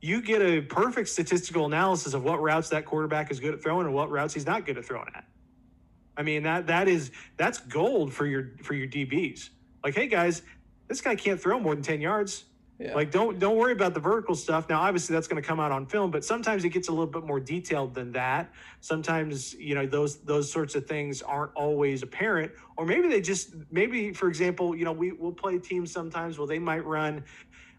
[0.00, 3.86] You get a perfect statistical analysis of what routes that quarterback is good at throwing
[3.86, 5.24] and what routes he's not good at throwing at.
[6.16, 9.50] I mean that that is that's gold for your for your DBs.
[9.84, 10.42] Like, hey guys,
[10.88, 12.44] this guy can't throw more than ten yards.
[12.80, 12.94] Yeah.
[12.94, 14.70] Like don't don't worry about the vertical stuff.
[14.70, 17.06] Now obviously that's going to come out on film, but sometimes it gets a little
[17.06, 18.50] bit more detailed than that.
[18.80, 23.54] Sometimes, you know, those those sorts of things aren't always apparent or maybe they just
[23.70, 27.22] maybe for example, you know, we will play teams sometimes where they might run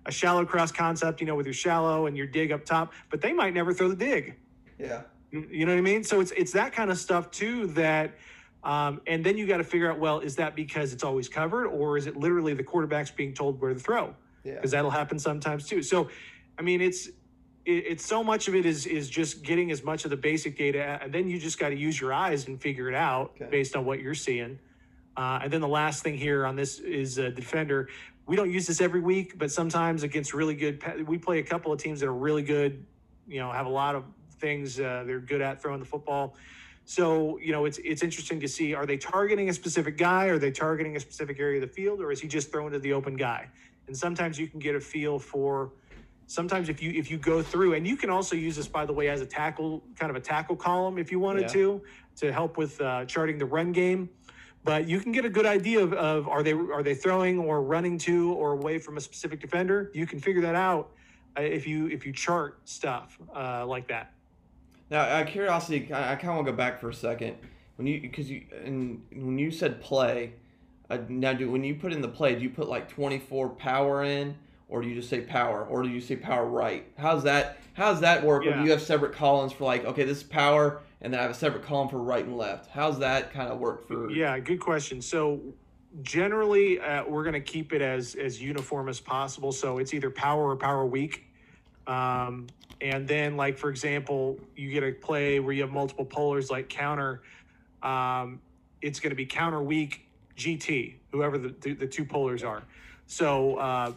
[0.06, 3.22] a shallow cross concept, you know, with your shallow and your dig up top, but
[3.22, 4.36] they might never throw the dig.
[4.78, 5.02] Yeah.
[5.32, 6.04] You know what I mean?
[6.04, 8.14] So it's it's that kind of stuff too that
[8.64, 11.66] um, and then you got to figure out well, is that because it's always covered
[11.66, 14.14] or is it literally the quarterback's being told where to throw?
[14.43, 14.77] Because yeah.
[14.77, 15.84] that'll happen sometimes too.
[15.84, 16.10] So,
[16.58, 17.08] I mean, it's
[17.65, 20.58] it, it's so much of it is is just getting as much of the basic
[20.58, 23.49] data, and then you just got to use your eyes and figure it out okay.
[23.49, 24.60] based on what you're seeing.
[25.17, 27.89] Uh, and then the last thing here on this is a defender.
[28.27, 31.73] We don't use this every week, but sometimes against really good, we play a couple
[31.73, 32.86] of teams that are really good.
[33.27, 34.06] You know, have a lot of
[34.39, 36.36] things uh, they're good at throwing the football.
[36.86, 40.25] So you know, it's it's interesting to see: are they targeting a specific guy?
[40.25, 42.80] Are they targeting a specific area of the field, or is he just throwing to
[42.80, 43.47] the open guy?
[43.91, 45.73] And sometimes you can get a feel for
[46.25, 48.93] sometimes if you if you go through and you can also use this by the
[48.93, 51.47] way as a tackle kind of a tackle column if you wanted yeah.
[51.49, 51.82] to
[52.15, 54.10] to help with uh, charting the run game.
[54.63, 57.62] But you can get a good idea of, of, are they are they throwing or
[57.63, 59.91] running to or away from a specific defender.
[59.93, 60.91] You can figure that out
[61.38, 64.13] uh, if you if you chart stuff uh, like that.
[64.89, 67.36] Now out of curiosity i, I kind of want to go back for a second.
[67.75, 70.36] When you because you and when you said play
[70.91, 74.04] uh, now, do when you put in the play, do you put like 24 power
[74.04, 74.36] in,
[74.67, 76.86] or do you just say power, or do you say power right?
[76.97, 77.60] How's that?
[77.73, 78.43] How's that work?
[78.43, 78.51] Yeah.
[78.51, 81.23] Or do you have separate columns for like, okay, this is power, and then I
[81.23, 82.69] have a separate column for right and left?
[82.71, 84.12] How's that kind of work for?
[84.12, 85.01] Yeah, good question.
[85.01, 85.39] So
[86.01, 89.54] generally, uh, we're going to keep it as as uniform as possible.
[89.54, 91.23] So it's either power or power weak.
[91.88, 92.47] Um,
[92.82, 96.67] and then, like for example, you get a play where you have multiple pullers like
[96.67, 97.21] counter.
[97.82, 98.41] Um,
[98.82, 102.63] it's going to be counter weak GT, whoever the, the, the two pullers are.
[103.08, 103.94] So uh,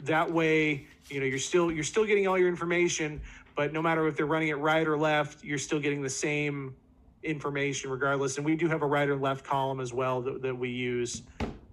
[0.00, 3.20] that way, you know, you're still you're still getting all your information,
[3.54, 6.74] but no matter if they're running it right or left, you're still getting the same
[7.22, 8.36] information regardless.
[8.36, 11.22] And we do have a right or left column as well that, that we use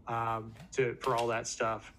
[0.08, 1.94] um, to for all that stuff.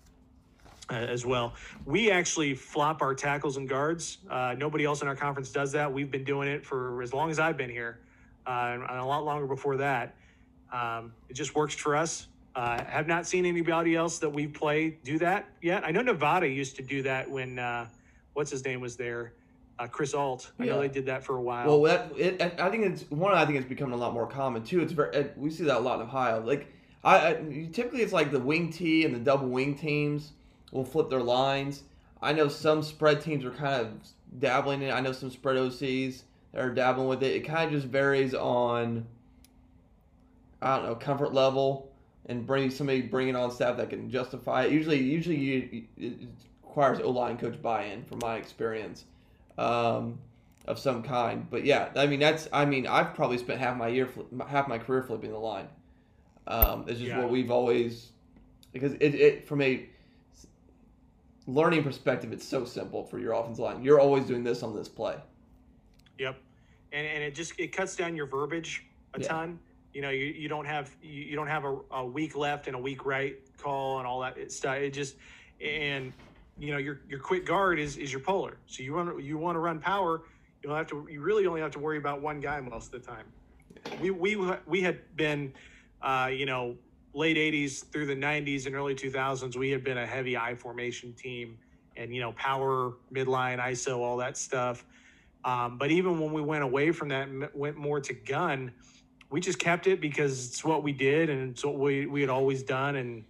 [0.90, 1.54] Uh, as well.
[1.86, 4.18] We actually flop our tackles and guards.
[4.28, 5.90] Uh, nobody else in our conference does that.
[5.90, 8.00] We've been doing it for as long as I've been here,
[8.46, 10.14] uh, and a lot longer before that.
[10.72, 12.28] Um, it just works for us.
[12.54, 15.84] Uh, have not seen anybody else that we play do that yet.
[15.84, 17.88] I know Nevada used to do that when uh,
[18.34, 19.32] what's his name was there,
[19.80, 20.52] uh, Chris Ault.
[20.60, 20.72] I yeah.
[20.72, 21.66] know they did that for a while.
[21.66, 23.34] Well, that it, I think it's one.
[23.34, 24.80] I think it's becoming a lot more common too.
[24.80, 26.44] It's very we see that a lot in Ohio.
[26.44, 30.32] Like I, I typically it's like the wing T and the double wing teams
[30.70, 31.82] will flip their lines.
[32.22, 33.88] I know some spread teams are kind of
[34.38, 34.88] dabbling in.
[34.88, 34.92] it.
[34.92, 37.34] I know some spread OCs that are dabbling with it.
[37.34, 39.06] It kind of just varies on
[40.64, 41.90] I don't know comfort level.
[42.26, 44.72] and bring somebody bringing on staff that can justify it.
[44.72, 46.14] Usually, usually you, it
[46.62, 49.04] requires O line coach buy-in, from my experience,
[49.58, 50.18] um,
[50.66, 51.46] of some kind.
[51.50, 54.08] But yeah, I mean that's I mean I've probably spent half my year,
[54.48, 55.68] half my career flipping the line.
[56.46, 57.18] Um, it's just Yeah.
[57.20, 58.10] what we've always
[58.72, 59.86] because it, it from a
[61.46, 63.82] learning perspective, it's so simple for your offensive line.
[63.84, 65.16] You're always doing this on this play.
[66.18, 66.36] Yep.
[66.92, 69.28] And and it just it cuts down your verbiage a Yeah.
[69.28, 69.58] ton.
[69.94, 72.74] You know, you, you don't have you, you don't have a, a week left and
[72.76, 74.76] a week right call and all that stuff.
[74.76, 75.16] It just
[75.64, 76.12] and
[76.58, 78.58] you know your your quick guard is is your puller.
[78.66, 80.22] So you want you want to run power.
[80.62, 81.06] You don't have to.
[81.10, 83.26] You really only have to worry about one guy most of the time.
[83.96, 84.36] We we
[84.66, 85.54] we had been,
[86.02, 86.76] uh, you know,
[87.14, 89.56] late '80s through the '90s and early 2000s.
[89.56, 91.58] We had been a heavy I formation team,
[91.96, 94.84] and you know, power, midline, ISO, all that stuff.
[95.44, 98.72] Um, but even when we went away from that went more to gun,
[99.34, 102.30] we just kept it because it's what we did and it's what we, we had
[102.30, 102.94] always done.
[102.94, 103.24] And,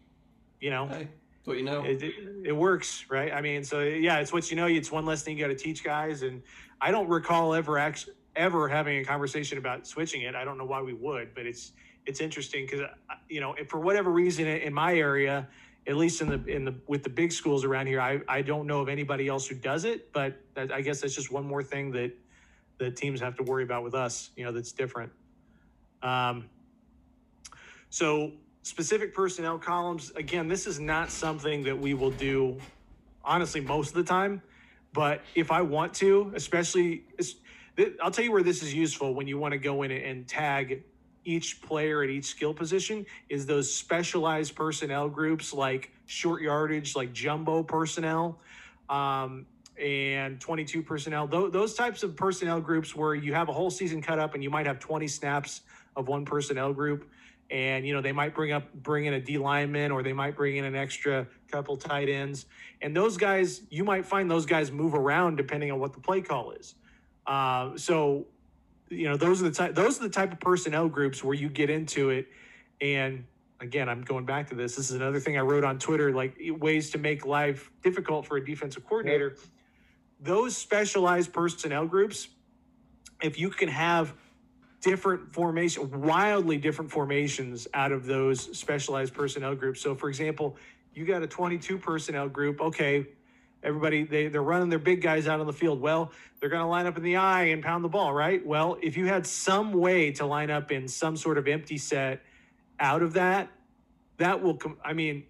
[0.60, 1.08] you know, Hey,
[1.46, 1.82] what you know.
[1.82, 3.32] it, it, it works, right?
[3.32, 4.66] I mean, so yeah, it's what you know.
[4.66, 6.20] It's one less thing you got to teach guys.
[6.20, 6.42] And
[6.78, 10.34] I don't recall ever actually ever having a conversation about switching it.
[10.34, 11.72] I don't know why we would, but it's
[12.04, 15.48] it's interesting because uh, you know, if for whatever reason in my area,
[15.86, 18.66] at least in the in the with the big schools around here, I I don't
[18.66, 20.12] know of anybody else who does it.
[20.12, 22.12] But that, I guess that's just one more thing that
[22.76, 24.32] the teams have to worry about with us.
[24.36, 25.10] You know, that's different.
[26.04, 26.44] Um,
[27.90, 28.32] so
[28.62, 32.58] specific personnel columns, again, this is not something that we will do
[33.24, 34.42] honestly most of the time.
[34.92, 37.04] But if I want to, especially,
[38.00, 40.84] I'll tell you where this is useful when you want to go in and tag
[41.24, 47.12] each player at each skill position is those specialized personnel groups like short yardage, like
[47.12, 48.38] jumbo personnel,
[48.90, 49.46] um,
[49.80, 51.26] and 22 personnel.
[51.26, 54.44] Those, those types of personnel groups where you have a whole season cut up and
[54.44, 55.62] you might have 20 snaps
[55.96, 57.08] of one personnel group.
[57.50, 60.34] And you know they might bring up bring in a D lineman or they might
[60.34, 62.46] bring in an extra couple tight ends.
[62.80, 66.22] And those guys you might find those guys move around depending on what the play
[66.22, 66.74] call is.
[67.26, 68.26] Uh, so
[68.88, 71.48] you know those are the type those are the type of personnel groups where you
[71.48, 72.28] get into it.
[72.80, 73.24] And
[73.60, 74.76] again i'm going back to this.
[74.76, 78.38] This is another thing i wrote on twitter like ways to make life difficult for
[78.38, 79.36] a defensive coordinator.
[80.18, 82.28] Those specialized personnel groups
[83.22, 84.14] if you can have
[84.84, 89.80] different formation wildly different formations out of those specialized personnel groups.
[89.80, 90.56] So for example
[90.94, 93.06] you got a 22 personnel group okay
[93.62, 95.80] everybody they, they're running their big guys out on the field.
[95.80, 98.44] Well they're going to line up in the I and pound the ball right?
[98.46, 102.22] Well if you had some way to line up in some sort of empty set
[102.78, 103.48] out of that
[104.16, 105.24] that will come i mean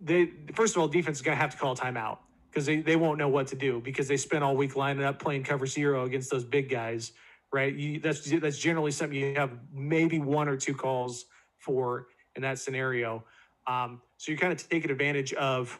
[0.00, 2.18] they first of all defense is going to have to call timeout
[2.50, 5.18] because they, they won't know what to do because they spent all week lining up
[5.18, 7.12] playing cover zero against those big guys
[7.52, 11.26] right you, that's that's generally something you have maybe one or two calls
[11.58, 13.24] for in that scenario
[13.66, 15.78] um, so you're kind of taking advantage of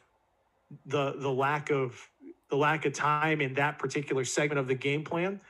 [0.87, 2.09] the the lack of
[2.51, 5.41] the lack of time in that particular segment of the game plan.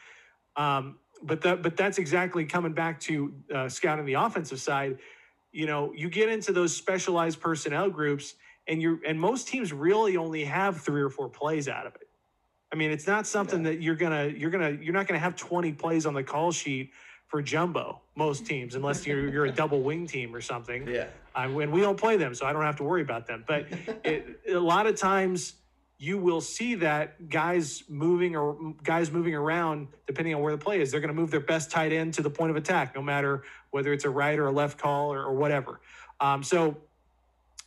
[0.57, 4.99] Um, but that but that's exactly coming back to uh, scouting the offensive side.
[5.53, 8.35] You know, you get into those specialized personnel groups,
[8.67, 12.09] and you're and most teams really only have three or four plays out of it.
[12.73, 15.73] I mean, it's not something that you're gonna you're gonna you're not gonna have 20
[15.73, 16.91] plays on the call sheet
[17.29, 18.01] for jumbo.
[18.15, 20.89] Most teams, unless you're you're a double wing team or something.
[20.89, 21.07] Yeah.
[21.35, 23.45] I, when we don't play them, so I don't have to worry about them.
[23.47, 23.67] But
[24.05, 25.55] it, a lot of times
[25.99, 30.81] you will see that guys moving or guys moving around depending on where the play
[30.81, 30.91] is.
[30.91, 33.45] They're going to move their best tight end to the point of attack, no matter
[33.71, 35.81] whether it's a right or a left call or, or whatever.
[36.21, 36.77] Um, so,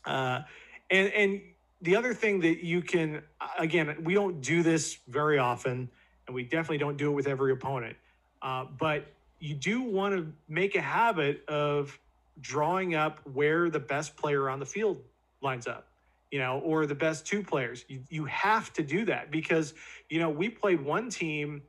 [0.03, 0.41] uh,
[0.89, 1.41] and and
[1.81, 3.21] the other thing that you can
[3.59, 5.89] again, we don't do this very often,
[6.27, 7.95] and we definitely don't do it with every opponent.
[8.41, 9.05] Uh, but
[9.39, 11.97] you do want to make a habit of
[12.41, 15.01] drawing up where the best player on the field
[15.41, 15.87] lines up,
[16.31, 17.85] you know, or the best two players.
[17.87, 19.73] You, you have to do that because,
[20.09, 21.61] you know, we played one team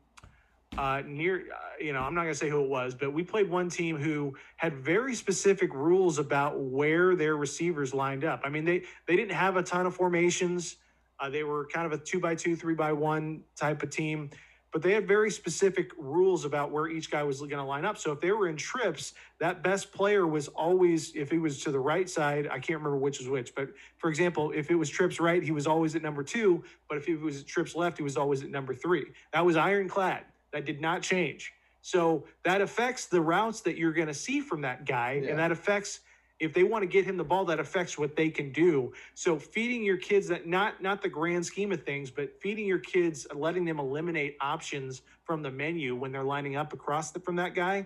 [0.76, 3.22] uh, near, uh, you know, I'm not going to say who it was, but we
[3.22, 8.42] played one team who had very specific rules about where their receivers lined up.
[8.44, 10.76] I mean, they, they didn't have a ton of formations.
[11.18, 14.30] Uh, they were kind of a two by two, three by one type of team
[14.76, 17.96] but they had very specific rules about where each guy was going to line up.
[17.96, 21.70] So if they were in trips, that best player was always, if he was to
[21.70, 24.90] the right side, I can't remember which was which, but for example, if it was
[24.90, 26.62] trips right, he was always at number two.
[26.90, 29.06] But if it was trips left, he was always at number three.
[29.32, 30.24] That was ironclad.
[30.52, 31.52] That did not change.
[31.82, 35.30] So that affects the routes that you're going to see from that guy, Yeah.
[35.30, 36.00] and that affects
[36.38, 39.38] if they want to get him the ball that affects what they can do so
[39.38, 43.26] feeding your kids that not not the grand scheme of things but feeding your kids
[43.34, 47.54] letting them eliminate options from the menu when they're lining up across the, from that
[47.54, 47.78] guy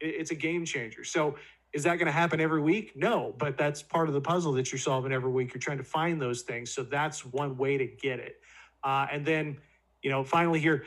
[0.00, 1.36] it, it's a game changer so
[1.72, 2.96] is that going to happen every week?
[2.96, 5.54] No, but that's part of the puzzle that you're solving every week.
[5.54, 6.72] You're trying to find those things.
[6.72, 8.40] So that's one way to get it.
[8.82, 9.56] Uh, and then,
[10.02, 10.84] you know, finally here,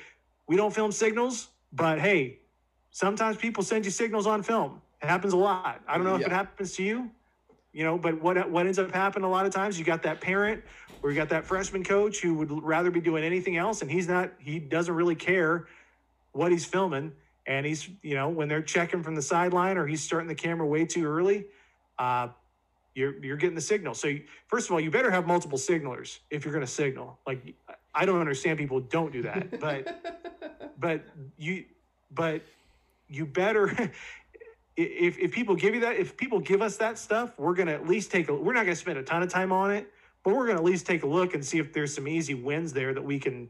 [0.48, 2.39] we don't film signals, but hey,
[2.91, 4.82] sometimes people send you signals on film.
[5.02, 5.82] It happens a lot.
[5.88, 6.22] I don't know Yeah.
[6.22, 7.10] if it happens to you,
[7.72, 10.22] you know, but what what ends up happening a lot of times, you got that
[10.22, 10.64] parent
[11.02, 14.08] or you got that freshman coach who would rather be doing anything else, and he's
[14.08, 14.32] not.
[14.39, 15.68] He doesn't really care
[16.32, 17.12] what he's filming,
[17.46, 20.66] and he's you know when they're checking from the sideline or he's starting the camera
[20.66, 21.46] way too early.
[22.00, 22.30] Uh,
[22.96, 23.94] you're you're getting the signal.
[23.96, 27.20] So you, first of all, you better have multiple signalers if you're going to signal.
[27.28, 27.56] Like
[27.96, 31.04] I don't understand people don't do that, but but
[31.38, 31.66] you
[32.12, 32.41] but
[33.08, 33.91] you better
[34.76, 37.74] if, if people give you that if people give us that stuff we're going to
[37.74, 39.91] at least take a we're not going to spend a ton of time on it
[40.24, 42.34] but we're going to at least take a look and see if there's some easy
[42.34, 43.48] wins there that we can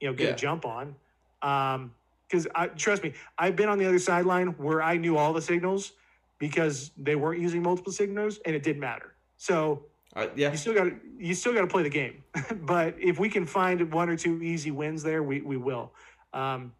[0.00, 0.34] you know get Yeah.
[0.34, 0.94] a jump on
[1.42, 1.92] um
[2.28, 5.42] because I trust me i've been on the other sideline where i knew all the
[5.42, 5.92] signals
[6.38, 9.84] because they weren't using multiple signals and it didn't matter so
[10.14, 10.50] Right, yeah.
[10.50, 12.24] you still got you still got to play the game.
[12.62, 15.92] but if we can find one or two easy wins there, we we will.
[16.32, 16.72] Um,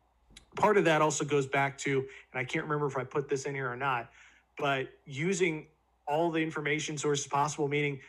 [0.57, 3.45] part of that also goes back to, and I can't remember if I put this
[3.45, 4.11] in here or not,
[4.59, 5.67] but using
[6.07, 8.01] all the information sources possible, meaning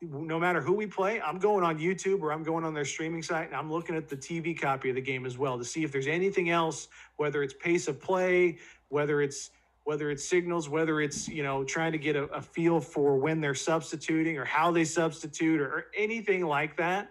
[0.00, 3.22] no matter who we play, I'm going on YouTube or I'm going on their streaming
[3.22, 5.82] site and I'm looking at the TV copy of the game as well to see
[5.82, 8.58] if there's anything else, whether it's pace of play,
[8.90, 9.50] whether it's
[9.88, 13.40] whether it's signals, whether it's you know trying to get a, a feel for when
[13.40, 17.08] they're substituting or how they substitute or, or anything like that.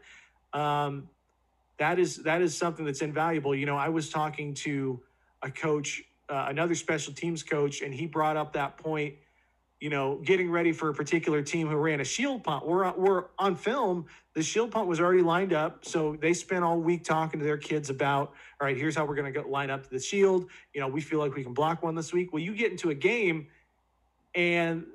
[0.53, 1.09] Um,
[1.79, 3.55] that is that is something that's invaluable.
[3.55, 5.01] You know, I was talking to
[5.41, 9.15] a coach, uh, another special teams coach, and he brought up that point.
[9.79, 12.65] You know, getting ready for a particular team who ran a shield punt.
[12.65, 14.07] We're we're on film.
[14.33, 17.57] The shield punt was already lined up, so they spent all week talking to their
[17.57, 20.49] kids about, all right, here's how we're going to line up to the shield.
[20.73, 22.33] You know, we feel like we can block one this week.
[22.33, 23.47] Well, you get into a game,
[24.33, 24.85] and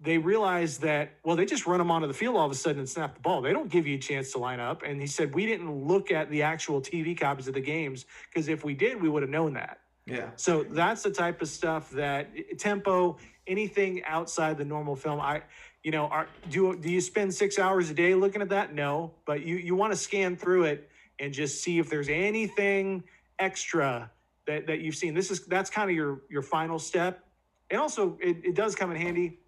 [0.00, 2.80] they realize that well they just run them onto the field all of a sudden
[2.80, 5.06] and snap the ball they don't give you a chance to line up and he
[5.06, 8.74] said we didn't look at the actual tv copies of the games because if we
[8.74, 10.30] did we would have known that Yeah.
[10.36, 13.16] so that's the type of stuff that tempo
[13.46, 15.42] anything outside the normal film i
[15.82, 18.74] you know are do do you spend six hours a day looking at that?
[18.74, 20.88] No but you you want to scan through it
[21.18, 23.04] and just see if there's anything
[23.38, 24.10] extra
[24.46, 25.14] that, that you've seen.
[25.14, 27.24] This is that's kind of your your final step.
[27.70, 29.38] And also it, it does come in handy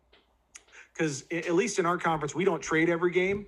[0.92, 3.47] because at least in our conference we don't trade every game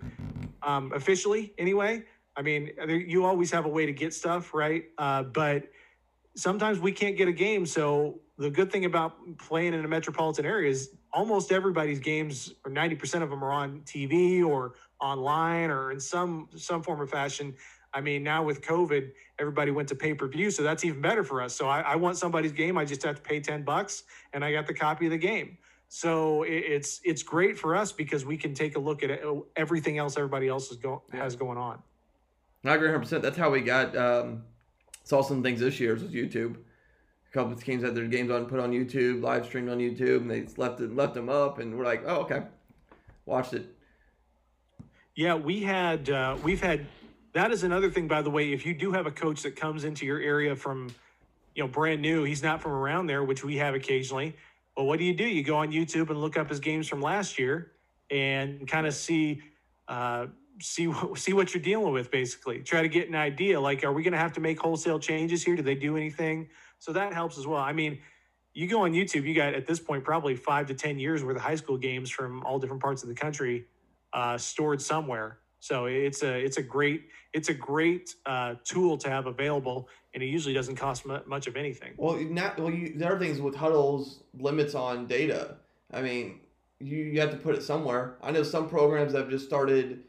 [0.62, 2.04] um, officially anyway.
[2.36, 4.84] I mean you always have a way to get stuff right?
[4.98, 5.64] Uh, but
[6.36, 7.66] sometimes we can't get a game.
[7.66, 12.70] So the good thing about playing in a metropolitan area is almost everybody's games or
[12.70, 17.54] 90% of them are on tv or online or in some some form or fashion.
[17.94, 21.54] I mean now with covid everybody went to pay-per-view so that's even better for us.
[21.54, 22.76] So I, I want somebody's game.
[22.76, 25.56] I just have to pay 10 bucks and i got the copy of the game.
[25.88, 29.10] So it, it's it's great for us because we can take a look at
[29.54, 31.78] everything else everybody else is go, has going on.
[32.64, 32.98] I agree 100.
[32.98, 33.22] percent.
[33.22, 34.42] That's how we got um,
[35.06, 36.56] saw some things this year was YouTube.
[36.56, 40.22] A couple of teams had their games on put on YouTube, live streamed on YouTube,
[40.22, 42.42] and they left it left them up, and we're like, oh okay,
[43.24, 43.72] watched it.
[45.14, 46.86] Yeah, we had uh, we've had
[47.34, 48.52] that is another thing by the way.
[48.52, 50.88] If you do have a coach that comes into your area from
[51.54, 54.34] you know brand new, he's not from around there, which we have occasionally.
[54.76, 55.24] Well, what do you do?
[55.24, 57.70] You go on YouTube and look up his games from last year
[58.10, 59.40] and kind of see
[59.88, 60.26] uh,
[60.60, 62.10] see what see what you're dealing with.
[62.10, 63.60] Basically, try to get an idea.
[63.60, 65.56] Like, are we going to have to make wholesale changes here?
[65.56, 66.48] Do they do anything?
[66.78, 67.60] So that helps as well.
[67.60, 67.98] I mean,
[68.52, 71.36] you go on YouTube, you got at this point probably five to ten years worth
[71.36, 73.66] of high school games from all different parts of the country
[74.12, 75.38] uh, stored somewhere.
[75.60, 80.22] So it's a it's a great it's a great uh, tool to have available, and
[80.22, 81.94] it usually doesn't cost mu- much of anything.
[81.96, 82.70] Well, not well.
[82.70, 85.56] You, the other things with Hudl's limits on data.
[85.92, 86.40] I mean,
[86.78, 88.16] you, you have to put it somewhere.
[88.22, 90.02] I know some programs have just started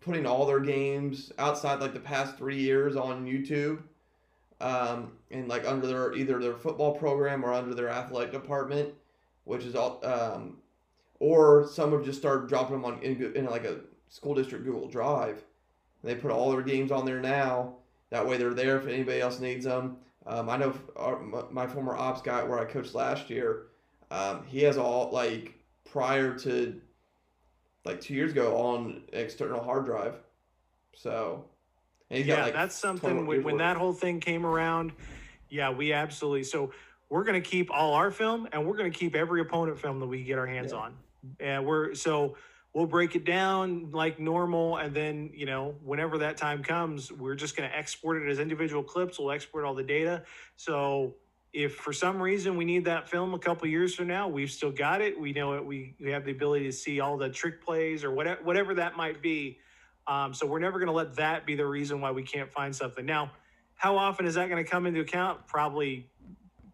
[0.00, 3.82] putting all their games outside like the past three years on YouTube,
[4.60, 8.94] um, and like under their either their football program or under their athletic department,
[9.44, 10.04] which is all.
[10.04, 10.58] Um,
[11.20, 14.88] or some have just started dropping them on in, in like a school district Google
[14.88, 15.42] Drive.
[16.02, 17.74] And they put all their games on there now.
[18.08, 19.98] That way they're there if anybody else needs them.
[20.26, 23.66] Um, I know our, my- former ops guy where I coached last year,
[24.10, 26.80] um, he has all like prior to
[27.84, 30.14] like two years ago on external hard drive.
[30.94, 31.44] So,
[32.10, 34.92] yeah, like that's something when, when that whole thing came around.
[35.48, 36.44] Yeah, we absolutely.
[36.44, 36.72] So
[37.08, 40.00] we're going to keep all our film, and we're going to keep every opponent film
[40.00, 40.78] that we get our hands Yeah.
[40.78, 40.94] on.
[41.38, 42.36] And we're so
[42.72, 47.34] we'll break it down like normal, and then you know whenever that time comes, we're
[47.34, 49.18] just going to export it as individual clips.
[49.18, 50.22] We'll export all the data.
[50.56, 51.14] So
[51.52, 54.70] if for some reason we need that film a couple years from now, we've still
[54.70, 55.18] got it.
[55.18, 55.64] We know it.
[55.64, 58.96] We, we have the ability to see all the trick plays or whatever, whatever that
[58.96, 59.58] might be.
[60.06, 62.74] Um, so we're never going to let that be the reason why we can't find
[62.74, 63.04] something.
[63.04, 63.32] Now,
[63.74, 65.46] how often is that going to come into account?
[65.46, 66.08] Probably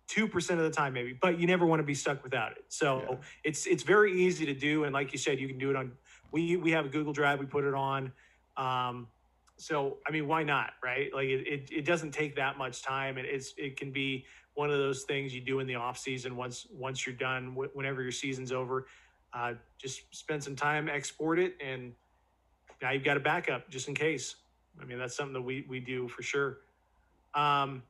[0.06, 1.12] two percent of the time, maybe.
[1.12, 2.64] But you never want to be stuck without it.
[2.68, 3.16] So Yeah.
[3.44, 5.92] it's it's very easy to do, and like you said, you can do it on.
[6.32, 7.38] We we have a Google Drive.
[7.40, 8.12] We put it on.
[8.56, 9.08] Um,
[9.56, 11.12] so I mean, why not, right?
[11.14, 14.26] Like it, it, it doesn't take that much time, and it's it can be
[14.56, 17.74] one of those things you do in the off season once once you're done, wh-
[17.76, 18.86] whenever your season's over.
[19.32, 21.92] Uh, just spend some time, export it, and
[22.80, 24.36] now you've got a backup just in case.
[24.80, 26.58] I mean, that's something that we we do for sure.
[27.34, 27.82] Um,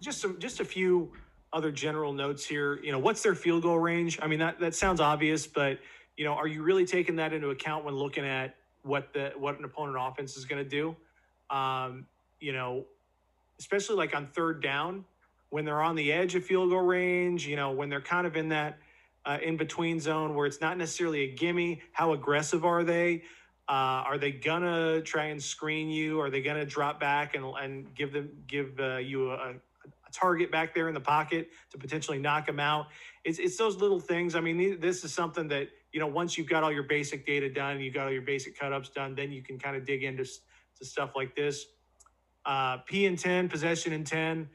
[0.00, 1.12] just some just a few
[1.52, 2.80] other general notes here.
[2.82, 4.18] You know, what's their field goal range?
[4.20, 5.78] I mean, that that sounds obvious, but
[6.16, 9.56] you know, are you really taking that into account when looking at what the what
[9.56, 10.96] an opponent offense is going to do?
[11.48, 12.06] Um,
[12.40, 12.86] you know,
[13.60, 15.04] especially like on third down
[15.50, 17.46] when they're on the edge of field goal range.
[17.46, 18.78] You know, when they're kind of in that
[19.24, 21.82] uh, in between zone where it's not necessarily a gimme.
[21.92, 23.22] How aggressive are they?
[23.68, 26.20] Uh, are they gonna try and screen you?
[26.20, 30.52] Are they gonna drop back and and give them give uh, you a, a target
[30.52, 32.86] back there in the pocket to potentially knock them out?
[33.24, 34.36] It's it's those little things.
[34.36, 37.50] I mean, this is something that you know once you've got all your basic data
[37.52, 40.04] done, you got all your basic cut ups done, then you can kind of dig
[40.04, 41.66] into to stuff like this.
[42.44, 44.48] Uh, P and ten, possession and ten.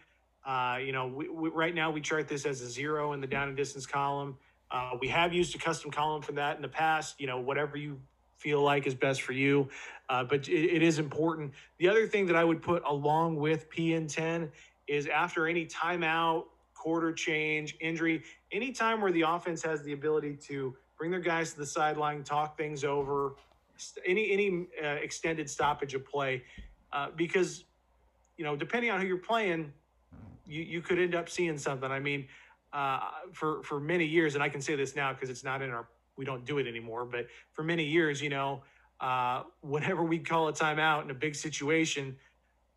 [0.45, 3.27] Uh, you know, we, we, right now we chart this as a zero in the
[3.27, 4.37] down and distance column.
[4.71, 7.19] Uh, we have used a custom column for that in the past.
[7.19, 7.99] You know, whatever you
[8.37, 9.69] feel like is best for you,
[10.09, 11.53] uh, but it, it is important.
[11.77, 14.51] The other thing that I would put along with P and ten
[14.87, 20.35] is after any timeout, quarter change, injury, any time where the offense has the ability
[20.47, 23.35] to bring their guys to the sideline, talk things over,
[24.05, 26.43] any any uh, extended stoppage of play,
[26.93, 27.65] uh, because
[28.37, 29.71] you know depending on who you're playing,
[30.51, 31.89] you you could end up seeing something.
[31.89, 32.27] I mean,
[32.73, 32.99] uh,
[33.31, 35.87] for for many years, and I can say this now because it's not in our
[36.17, 38.61] we don't do it anymore, but for many years, you know,
[38.99, 42.15] uh, whenever we call a timeout in a big situation.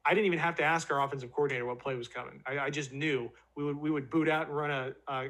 [0.07, 2.43] I didn't even have to ask our offensive coordinator what play was coming.
[2.47, 5.29] I, I just knew we would we would boot out and run a, a,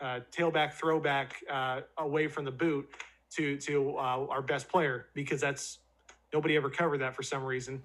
[0.00, 2.86] a tailback throwback uh, away from the boot
[3.30, 5.78] to to uh, our best player because that's
[6.32, 7.82] nobody ever covered that for some reason,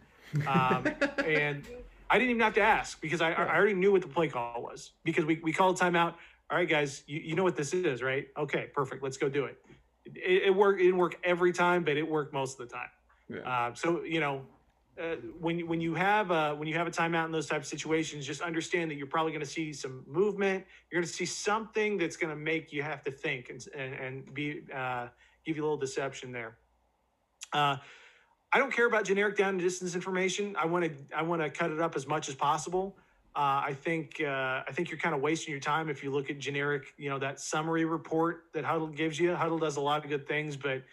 [0.47, 0.86] um,
[1.25, 1.65] and
[2.12, 4.62] I didn't even have to ask because I, I already knew what the play call
[4.62, 6.16] was because we we called timeout.
[6.49, 8.28] All right, guys, you, you know what this is, right?
[8.38, 9.01] Okay, perfect.
[9.01, 9.57] Let's go do it.
[10.05, 10.82] It, it worked.
[10.82, 12.89] It didn't work every time, but it worked most of the time.
[13.30, 13.49] Yeah.
[13.49, 14.41] Uh, so you know,
[15.01, 17.68] uh, when when you have a, when you have a timeout in those type of
[17.68, 20.66] situations, just understand that you're probably going to see some movement.
[20.91, 23.93] You're going to see something that's going to make you have to think and and,
[23.93, 25.07] and be uh,
[25.45, 26.57] give you a little deception there.
[27.53, 27.78] Uh,
[28.54, 30.56] I don't care about generic down and distance information.
[30.60, 32.97] I want to I want to cut it up as much as possible.
[33.34, 36.30] Uh, I think uh, I think you're kind of wasting your time if you look
[36.30, 39.30] at generic, you know, that summary report that Hudl gives you.
[39.32, 40.84] Hudl does a lot of good things, but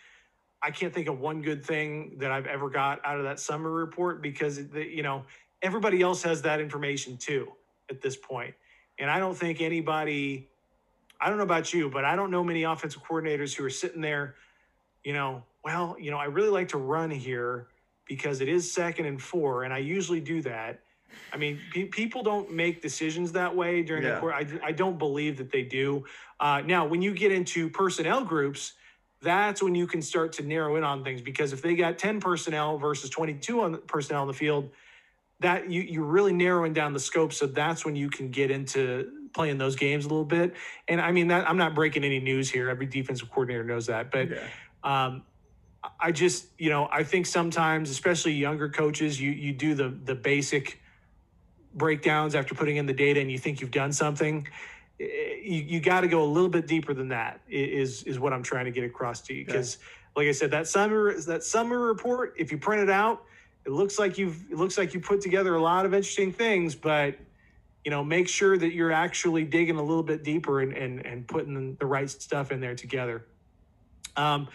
[0.63, 3.73] I can't think of one good thing that I've ever got out of that summary
[3.73, 5.25] report because the, you know
[5.63, 7.51] everybody else has that information too
[7.91, 8.29] at this point.
[8.29, 8.55] point,
[9.01, 10.49] and I don't think anybody.
[11.21, 14.01] I don't know about you, but I don't know many offensive coordinators who are sitting
[14.01, 14.37] there,
[15.03, 17.69] you know, well, you know, I really like to run here
[18.07, 20.81] because it is second and four, and I usually do that.
[21.33, 24.15] I mean, pe- people don't make decisions that way during Yeah.
[24.15, 24.35] the court.
[24.35, 26.05] I, I don't believe that they do.
[26.41, 28.75] Uh, now, when you get into personnel groups,
[29.21, 32.21] that's when you can start to narrow in on things because if they got 10
[32.21, 34.71] personnel versus 22 on the personnel on the field,
[35.41, 37.33] that you, you're really narrowing down the scope.
[37.33, 40.55] So that's when you can get into playing those games a little bit.
[40.89, 42.69] And I mean, that I'm not breaking any news here.
[42.69, 44.11] Every defensive coordinator knows that.
[44.11, 44.39] But yeah.
[44.85, 45.23] um,
[46.01, 50.14] I just, you know, I think sometimes, especially younger coaches, you you do the the
[50.14, 50.80] basic
[51.74, 54.47] breakdowns after putting in the data, and you think you've done something.
[55.01, 55.05] Eh,
[55.43, 57.41] You you got to go a little bit deeper than that.
[57.49, 59.78] Is Is is what I'm trying to get across to you because,
[60.16, 63.24] like I said, that summer that summer report, if you print it out,
[63.64, 66.74] it looks like you've it looks like you put together a lot of interesting things,
[66.74, 67.16] but
[67.84, 71.26] you know, make sure that you're actually digging a little bit deeper and and, and
[71.26, 73.24] putting the right stuff in there together.
[74.16, 74.49] Um,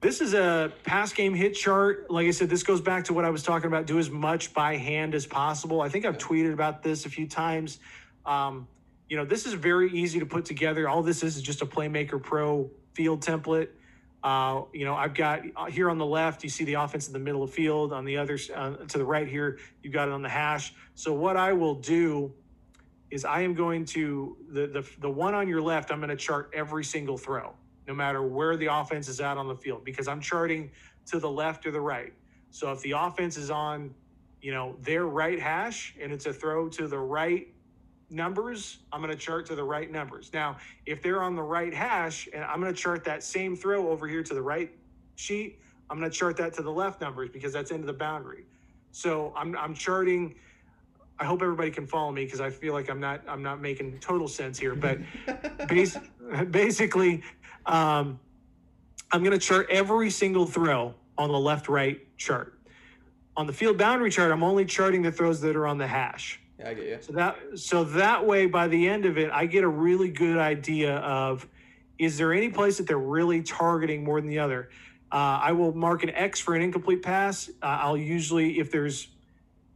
[0.00, 2.10] this is a pass game hit chart.
[2.10, 3.86] Like I said, this goes back to what I was talking about.
[3.86, 5.82] Do as much by hand as possible.
[5.82, 7.78] I think I've tweeted about this a few times.
[8.24, 8.66] Um,
[9.08, 10.88] you know, this is very easy to put together.
[10.88, 13.68] All this is is just a Playmaker Pro field template.
[14.22, 17.12] Uh, you know, I've got uh, here on the left, you see the offense in
[17.12, 17.92] the middle of field.
[17.92, 20.74] On the other, uh, to the right here, you've got it on the hash.
[20.94, 22.32] So what I will do
[23.10, 25.90] is I am going to the the the one on your left.
[25.90, 27.54] I'm going to chart every single throw,
[27.90, 30.70] no matter where the offense is at on the field, because I'm charting
[31.06, 32.12] to the left or the right.
[32.50, 33.92] So if the offense is on,
[34.40, 37.48] you know, their right hash and it's a throw to the right
[38.08, 40.30] numbers, I'm going to chart to the right numbers.
[40.32, 43.88] Now, if they're on the right hash, and I'm going to chart that same throw
[43.88, 44.70] over here to the right
[45.16, 45.58] sheet,
[45.90, 48.44] I'm going to chart that to the left numbers because that's into the boundary.
[48.92, 50.36] So I'm, I'm charting.
[51.18, 53.98] I hope everybody can follow me because I feel like I'm not I'm not making
[53.98, 54.74] total sense here.
[54.74, 55.00] But
[55.68, 55.98] bas-
[56.50, 57.22] basically,
[57.66, 58.18] um,
[59.12, 62.54] I'm going to chart every single throw on the left right chart.
[63.36, 66.40] On the field boundary chart, I'm only charting the throws that are on the hash.
[66.58, 66.98] Yeah, I get you.
[67.00, 70.36] So that so that way, by the end of it, I get a really good
[70.36, 71.46] idea of
[71.98, 74.70] is there any place that they're really targeting more than the other.
[75.12, 77.48] Uh, I will mark an X for an incomplete pass.
[77.62, 79.08] Uh, I'll usually, if there's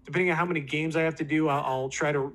[0.05, 2.33] depending on how many games I have to do, I'll, I'll try to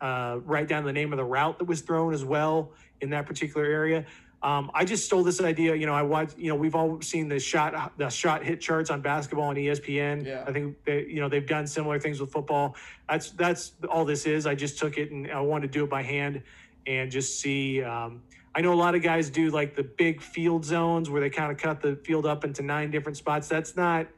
[0.00, 3.26] uh, write down the name of the route that was thrown as well in that
[3.26, 4.04] particular area.
[4.42, 5.74] Um, I just stole this idea.
[5.74, 6.38] You know, I watched.
[6.38, 10.24] You know, we've all seen the shot the shot hit charts on basketball on ESPN.
[10.24, 10.44] Yeah.
[10.46, 12.74] I think they, you know they've done similar things with football.
[13.08, 14.46] That's that's all this is.
[14.46, 16.42] I just took it and I wanted to do it by hand
[16.86, 17.82] and just see.
[17.82, 18.22] Um,
[18.54, 21.52] I know a lot of guys do like the big field zones where they kind
[21.52, 23.46] of cut the field up into nine different spots.
[23.46, 24.08] That's not,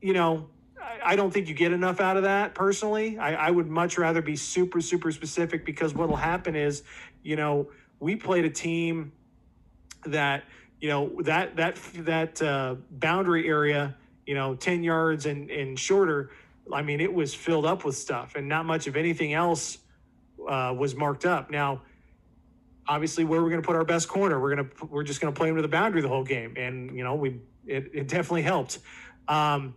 [0.00, 0.48] you know,
[0.80, 3.18] I, I don't think you get enough out of that personally.
[3.18, 6.84] I, I would much rather be super, super specific because what'll happen is,
[7.24, 7.68] you know,
[8.00, 9.12] we played a team
[10.04, 10.44] that,
[10.80, 16.30] you know, that, that, that uh, boundary area, you know, 10 yards and, and shorter.
[16.72, 19.78] I mean, it was filled up with stuff and not much of anything else
[20.48, 21.50] uh, was marked up.
[21.50, 21.82] Now,
[22.88, 24.40] obviously where we're going to put our best corner.
[24.40, 26.96] We're to we're just going to play him to the boundary the whole game, and
[26.96, 28.78] you know we it, it definitely helped.
[29.28, 29.74] Um,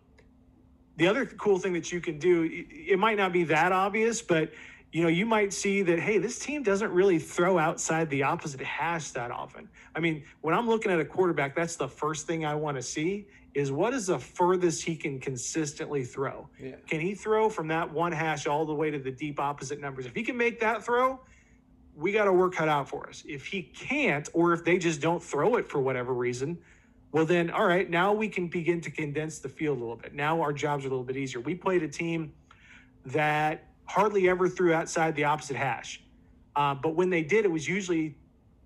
[0.97, 4.51] the other cool thing that you can do, it might not be that obvious, but
[4.91, 8.61] you know you might see that hey, this team doesn't really throw outside the opposite
[8.61, 9.69] hash that often.
[9.95, 12.83] I mean, when I'm looking at a quarterback, that's the first thing I want to
[12.83, 16.47] see is what is the furthest he can consistently throw.
[16.59, 16.75] Yeah.
[16.87, 20.05] Can he throw from that one hash all the way to the deep opposite numbers?
[20.05, 21.19] If he can make that throw,
[21.95, 23.23] we got to work cut out for us.
[23.27, 26.57] If he can't, or if they just don't throw it for whatever reason,
[27.11, 30.13] well, then, all right, now we can begin to condense the field a little bit.
[30.13, 31.41] Now our jobs are a little bit easier.
[31.41, 32.31] We played a team
[33.07, 36.01] that hardly ever threw outside the opposite hash.
[36.55, 38.15] Uh, but when they did, it was usually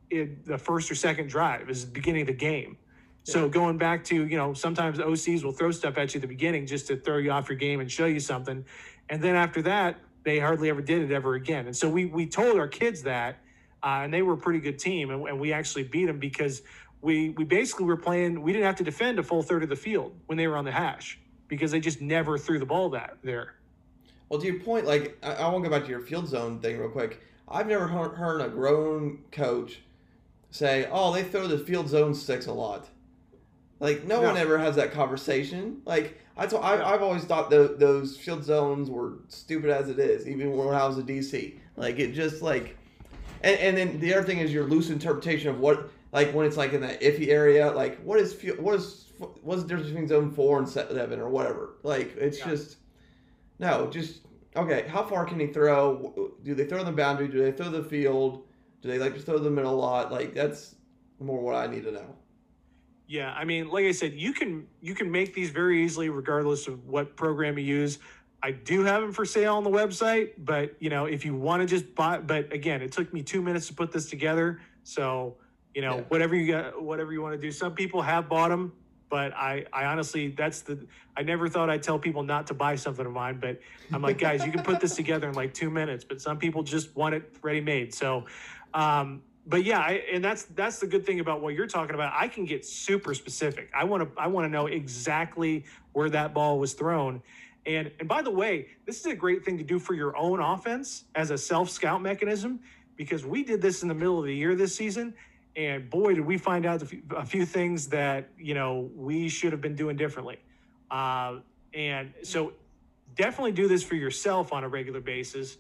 [0.09, 2.77] in the first or second drive, it was the beginning of the game.
[3.23, 6.27] So going back to, you know, sometimes OCs will throw stuff at you at the
[6.27, 8.65] beginning just to throw you off your game and show you something.
[9.09, 11.67] And then after that, they hardly ever did it ever again.
[11.67, 13.37] And so we we told our kids that,
[13.81, 16.63] uh, and they were a pretty good team, and, and we actually beat them because
[17.01, 18.41] we we basically were playing.
[18.41, 20.65] We didn't have to defend a full third of the field when they were on
[20.65, 23.55] the hash because they just never threw the ball that there.
[24.33, 26.59] Well, to your point, like I, I want to go back to your field zone
[26.59, 27.21] thing real quick.
[27.47, 29.81] I've never heard, heard a grown coach
[30.49, 32.87] say, "Oh, they throw the field zone sticks a lot."
[33.79, 34.29] Like no, No.
[34.29, 35.83] one ever has that conversation.
[35.85, 36.81] Like I told, I.
[36.83, 40.87] I've always thought tho- those field zones were stupid as it is, even when I
[40.87, 41.53] was a DC.
[41.77, 42.75] Like it just like,
[43.43, 46.57] and, and then the other thing is your loose interpretation of what like when it's
[46.57, 47.69] like in that iffy area.
[47.71, 49.11] Like what is field, what is
[49.43, 51.75] what's the difference between zone four and seven or whatever?
[51.83, 52.47] Like it's Yeah.
[52.49, 52.77] just
[53.59, 54.21] no, just
[54.55, 54.85] okay.
[54.87, 56.31] How far can he throw?
[56.43, 57.27] Do they throw the boundary?
[57.27, 58.45] Do they throw the field?
[58.81, 60.11] Do they like to throw the middle a lot?
[60.11, 60.75] Like that's
[61.19, 62.15] more what I need to know.
[63.07, 66.67] Yeah, I mean, like I said, you can you can make these very easily, regardless
[66.67, 67.99] of what program you use.
[68.41, 71.61] I do have them for sale on the website, but you know, if you want
[71.61, 75.37] to just buy, but again, it took me two minutes to put this together, so
[75.73, 76.03] you know, Yeah.
[76.09, 77.51] whatever you got, whatever you want to do.
[77.51, 78.73] Some people have bought them,
[79.13, 82.75] but I, I honestly, that's the, I never thought I'd tell people not to buy
[82.75, 83.59] something of mine, but
[83.91, 86.63] I'm like, guys, you can put this together in like two minutes, but some people
[86.63, 87.93] just want it ready made.
[87.93, 88.25] So,
[88.73, 92.11] um, but yeah, I, and that's that's the good thing about what you're talking about.
[92.15, 93.69] I can get super specific.
[93.71, 97.21] I want to I want to know exactly where that ball was thrown.
[97.67, 100.39] And and by the way, this is a great thing to do for your own
[100.39, 102.61] offense as a self scout mechanism
[102.95, 105.13] because we did this in the middle of the year this season,
[105.55, 106.81] and boy, did we find out
[107.15, 110.39] a few, things that you know we should have been doing differently.
[110.89, 111.39] Uh,
[111.73, 112.53] and so,
[113.15, 115.57] definitely do this for yourself on a regular basis.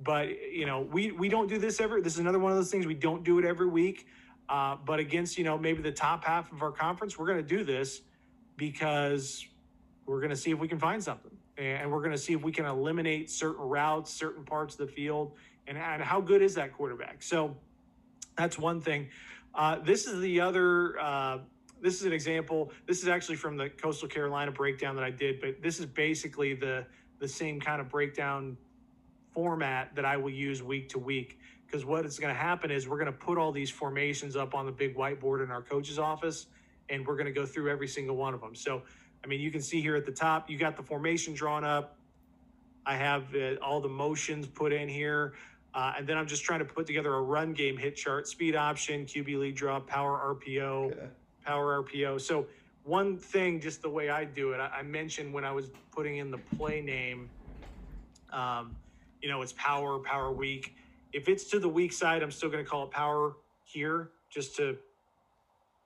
[0.00, 2.70] But you know we we don't do this ever this is another one of those
[2.70, 4.06] things we don't do it every week.
[4.48, 7.56] Uh, but against you know maybe the top half of our conference we're going to
[7.56, 8.02] do this
[8.56, 9.46] because
[10.06, 11.30] we're going to see if we can find something.
[11.58, 14.92] And we're going to see if we can eliminate certain routes certain parts of the
[14.92, 15.32] field.
[15.66, 17.22] And, and how good is that quarterback?
[17.22, 17.56] So
[18.36, 19.08] that's one thing
[19.54, 21.38] uh, this is the other uh,
[21.80, 25.40] this is an example this is actually from the coastal carolina breakdown that i did
[25.40, 26.86] but this is basically the
[27.22, 28.56] the same kind of breakdown
[29.32, 31.38] format that I will use week to week.
[31.64, 34.54] Because what is going to happen is we're going to put all these formations up
[34.54, 36.46] on the big whiteboard in our coach's office,
[36.90, 38.54] and we're going to go through every single one of them.
[38.54, 38.82] So,
[39.24, 41.96] I mean, you can see here at the top, you got the formation drawn up.
[42.84, 45.34] I have uh, all the motions put in here.
[45.74, 48.54] Uh, and then I'm just trying to put together a run game hit chart, speed
[48.54, 51.06] option, QB lead draw, power RPO, Okay.
[51.44, 52.20] power RPO.
[52.20, 52.46] So
[52.84, 56.16] one thing, just the way I do it, I, I mentioned when I was putting
[56.16, 57.30] in the play name,
[58.30, 58.76] um,
[59.22, 60.74] you know, it's power, power weak.
[61.12, 64.56] If it's to the weak side, I'm still going to call it power here, just
[64.56, 64.76] to,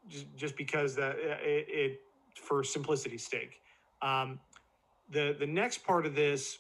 [0.09, 2.01] just, just because that it, it
[2.35, 3.61] for simplicity's sake.
[4.03, 4.41] Um,
[5.11, 6.59] the the next part of this,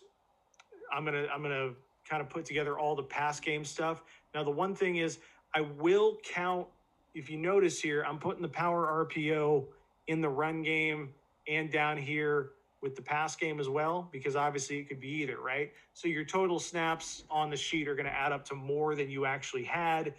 [0.92, 1.72] I'm gonna I'm gonna
[2.08, 4.02] kind of put together all the pass game stuff.
[4.34, 5.18] Now the one thing is,
[5.54, 6.66] I will count.
[7.14, 9.64] If you notice here, I'm putting the power RPO
[10.06, 11.10] in the run game
[11.48, 12.50] and down here
[12.82, 15.72] with the pass game as well, because obviously it could be either, right?
[15.94, 19.10] So your total snaps on the sheet are going to add up to more than
[19.10, 20.12] you actually had.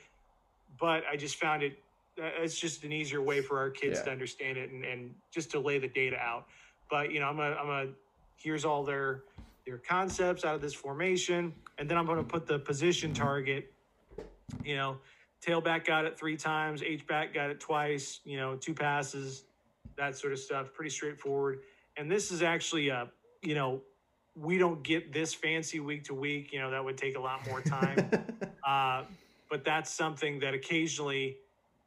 [0.79, 1.79] But I just found it,
[2.19, 4.05] uh, it's just an easier way for our kids Yeah.
[4.05, 6.47] to understand it and, and just to lay the data out.
[6.89, 7.93] But, you know, I'm going to, I'm going to,
[8.37, 9.23] here's all their,
[9.65, 11.53] their concepts out of this formation.
[11.77, 13.71] And then I'm going to put the position target,
[14.63, 14.97] you know,
[15.45, 19.43] tailback got it three times, H back got it twice, you know, two passes,
[19.97, 20.73] that sort of stuff.
[20.73, 21.59] Pretty straightforward.
[21.95, 23.09] And this is actually a,
[23.41, 23.81] you know,
[24.35, 26.53] we don't get this fancy week to week.
[26.53, 28.09] You know, that would take a lot more time.
[28.67, 29.03] uh,
[29.49, 31.37] but that's something that occasionally,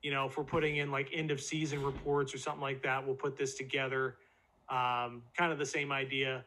[0.03, 3.05] you know, if we're putting in like end of season reports or something like that,
[3.05, 4.17] we'll put this together.
[4.69, 6.45] Um, kind of the same idea.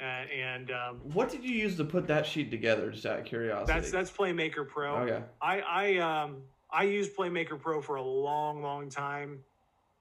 [0.00, 2.90] Uh, and um, What did you use to put that sheet together?
[2.90, 3.72] Just out of curiosity.
[3.72, 4.96] that's that's Playmaker Pro.
[4.98, 5.24] okay.
[5.42, 6.36] I I um
[6.70, 9.40] I used Playmaker Pro for a long, long time,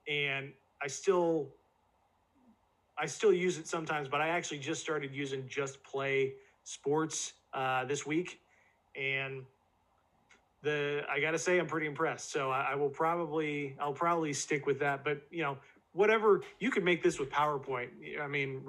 [0.07, 1.49] and I still
[2.97, 4.07] I still use it sometimes.
[4.07, 6.33] But I actually just started using Just Play
[6.63, 8.39] Sports uh, this week,
[8.95, 9.43] and
[10.61, 12.31] the I gotta say I'm pretty impressed.
[12.31, 15.03] So I, I will probably I'll probably stick with that.
[15.03, 15.57] But you know
[15.93, 17.89] whatever you could make this with PowerPoint.
[18.21, 18.61] I mean,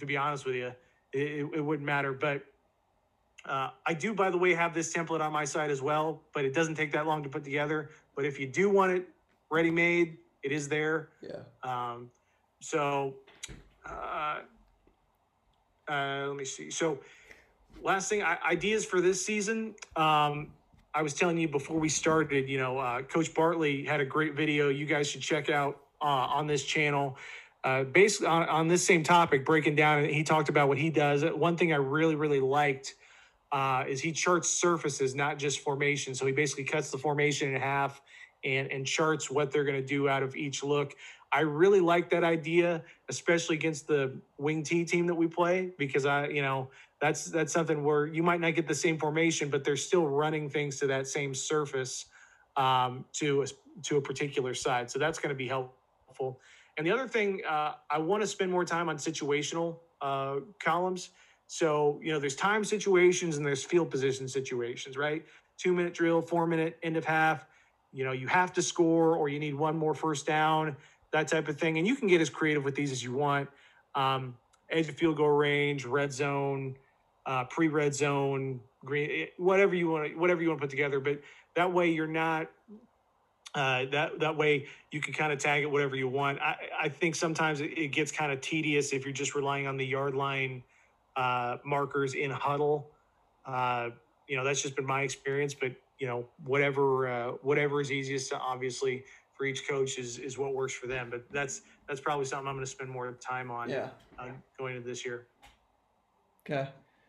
[0.00, 0.72] to be honest with you,
[1.12, 2.12] it, it wouldn't matter.
[2.12, 2.44] But
[3.44, 6.44] uh, I do, by the way, have this template on my side as well, but
[6.44, 7.90] it doesn't take that long to put together.
[8.14, 9.08] But if you do want it
[9.50, 11.10] ready made, it is there.
[11.22, 11.40] Yeah.
[11.62, 12.10] Um,
[12.60, 13.14] so,
[13.86, 14.40] uh,
[15.88, 16.70] uh, let me see.
[16.70, 16.98] So,
[17.82, 19.74] last thing, I, ideas for this season.
[19.96, 20.48] Um,
[20.92, 24.34] I was telling you before we started, you know, uh, Coach Bartley had a great
[24.34, 27.16] video you guys should check out uh, on this channel.
[27.62, 31.22] Uh, basically, on, on this same topic, breaking down, he talked about what he does.
[31.22, 32.94] One thing I really, really liked
[33.52, 36.14] uh, is he charts surfaces, not just formation.
[36.14, 38.00] So he basically cuts the formation in half
[38.42, 40.94] and and charts what they're going to do out of each look.
[41.32, 46.06] I really like that idea, especially against the wing T team that we play, because
[46.06, 49.62] I, you know, that's that's something where you might not get the same formation, but
[49.62, 52.06] they're still running things to that same surface
[52.56, 53.46] um, to a,
[53.82, 54.90] to a particular side.
[54.90, 56.40] So that's going to be helpful.
[56.76, 61.10] And the other thing, uh, I want to spend more time on situational uh, columns.
[61.46, 65.24] So, you know, there's time situations and there's field position situations, right?
[65.58, 67.44] Two minute drill, four minute, end of half.
[67.92, 70.76] You know, you have to score or you need one more first down,
[71.10, 71.76] that type of thing.
[71.78, 73.48] And you can get as creative with these as you want.
[73.96, 74.36] Um,
[74.70, 76.76] edge of field goal range, red zone,
[77.26, 81.00] uh, pre red zone, green, eh, whatever you want, whatever you want to put together.
[81.00, 81.20] But
[81.56, 82.48] that way you're not
[83.54, 86.40] uh, that that way you can kind of tag it whatever you want.
[86.40, 89.76] I, I think sometimes it, it gets kind of tedious if you're just relying on
[89.76, 90.62] the yard line
[91.16, 92.84] uh, markers in Hudl.
[93.44, 93.90] Uh,
[94.28, 98.30] you know that's just been my experience, but you know whatever uh, whatever is easiest
[98.30, 101.08] to obviously for each coach is is what works for them.
[101.10, 103.88] But that's that's probably something I'm going to spend more time on Yeah.
[104.18, 104.28] uh,
[104.58, 105.26] going into this year.
[106.48, 106.68] Okay.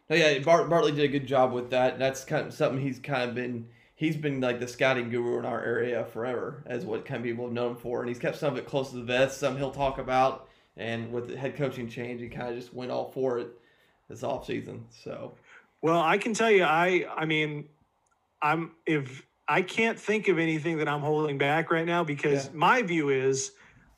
[0.10, 1.98] No, yeah, Bart, Bartley did a good job with that.
[1.98, 3.68] That's kind of something he's kind of been.
[4.02, 7.46] He's been like the scouting guru in our area forever, as what kind of people
[7.46, 9.40] have known him for, and he's kept some of it close to the vest.
[9.40, 12.90] Some he'll talk about, and with the head coaching change, he kind of just went
[12.90, 13.50] all for it
[14.10, 14.86] this off season.
[14.90, 15.36] So
[15.84, 17.70] Well, I can tell you, I I mean,
[18.42, 22.52] I'm if I can't think of anything that I'm holding back right now because Yeah.
[22.56, 23.52] my view is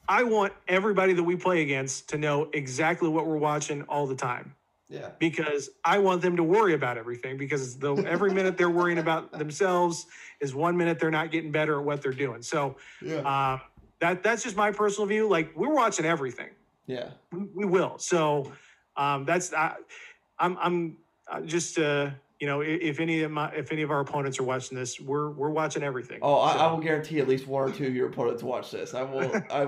[0.09, 4.17] I want everybody that we play against to know exactly what we're watching all the
[4.17, 4.53] time
[4.89, 8.99] yeah, because I want them to worry about everything because the every minute they're worrying
[8.99, 10.05] about themselves
[10.39, 12.41] is one minute they're not getting better at what they're doing.
[12.41, 13.59] So yeah, uh,
[13.99, 15.27] that that's just my personal view.
[15.27, 16.49] Like we're watching everything
[16.85, 17.09] yeah.
[17.31, 17.97] we, we will.
[17.97, 18.51] So
[18.95, 19.75] um, that's I,
[20.39, 20.97] I'm I'm
[21.31, 22.09] uh, just uh,
[22.39, 25.29] you know if, any of my if any of our opponents are watching this, we're
[25.31, 26.19] we're watching everything.
[26.21, 28.71] Oh, I, So- I will guarantee at least one or two of your opponents watch
[28.71, 28.93] this.
[28.93, 29.35] I will.
[29.51, 29.67] I.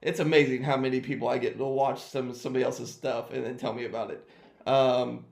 [0.00, 3.56] It's amazing how many people I get to watch some somebody else's stuff and then
[3.56, 4.28] tell me about it.
[4.66, 5.24] Um,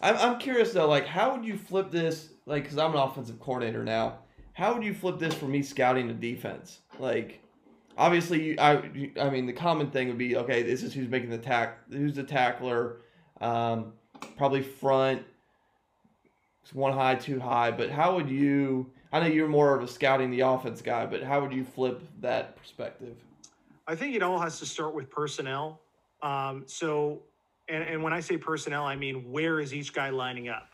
[0.00, 2.30] I'm I'm curious though, like how would you flip this?
[2.46, 4.18] Like, because I'm an offensive coordinator now.
[4.52, 6.80] How would you flip this for me scouting the defense?
[6.98, 7.40] Like,
[7.96, 10.62] obviously, you, I you- I mean the common thing would be okay.
[10.62, 12.98] This is who's making the tack, who's the tackler.
[13.40, 13.92] Um,
[14.36, 15.22] probably front
[16.72, 17.70] one high, two high.
[17.70, 18.90] But how would you?
[19.12, 22.02] I know you're more of a scouting the offense guy, but how would you flip
[22.20, 23.16] that perspective?
[23.86, 25.80] I think it all has to start with personnel.
[26.22, 27.22] Um, so,
[27.68, 30.68] and, and when I say personnel, I mean where is each guy lining up?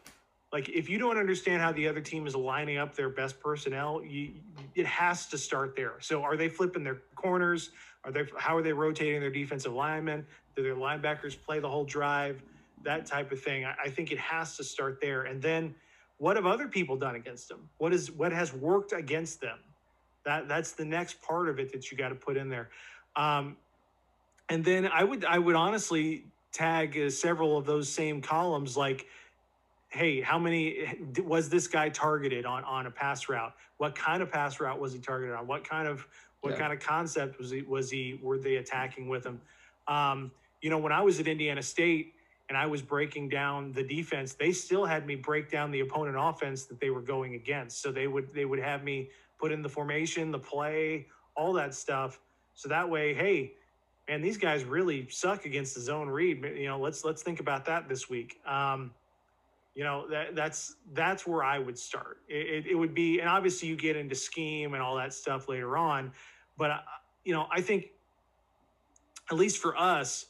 [0.53, 4.03] Like, if you don't understand how the other team is lining up their best personnel,
[4.05, 4.33] you,
[4.75, 5.95] it has to start there.
[6.01, 7.71] So, are they flipping their corners?
[8.05, 10.27] Are they how are they rotating their defensive linemen?
[10.57, 12.43] Do their linebackers play the whole drive?
[12.83, 13.65] That type of thing.
[13.65, 15.75] I, I think it has to start there, and then
[16.19, 17.69] what have other people done against them?
[17.79, 19.59] What is what has worked against them?
[20.25, 22.71] That that's the next part of it that you got to put in there.
[23.15, 23.57] Um,
[24.49, 29.07] and then I would I would honestly tag uh, several of those same columns like
[29.89, 30.87] hey how many
[31.25, 33.55] was this guy targeted on on a pass route?
[33.79, 35.47] What kind of pass route was he targeted on?
[35.47, 36.07] What kind of
[36.41, 36.59] what yeah.
[36.59, 39.41] kind of concept was he was he were they attacking with him?
[39.89, 40.31] Um,
[40.61, 42.15] you know when i was at indiana state
[42.49, 46.17] and i was breaking down the defense they still had me break down the opponent
[46.19, 47.83] offense that they were going against.
[47.83, 51.75] So they would they would have me put in the formation the play all that
[51.75, 52.21] stuff.
[52.55, 53.55] So that way hey
[54.11, 56.43] man, these guys really suck against the zone read.
[56.43, 58.41] You know, let's let's think about that this week.
[58.45, 58.91] Um,
[59.77, 62.19] you know, that that's that's where I would start.
[62.29, 65.49] It, it, it, would be, and obviously you get into scheme and all that stuff
[65.49, 66.11] later on,
[66.59, 66.79] but uh,
[67.25, 67.91] you know, I think
[69.31, 70.27] at least for us,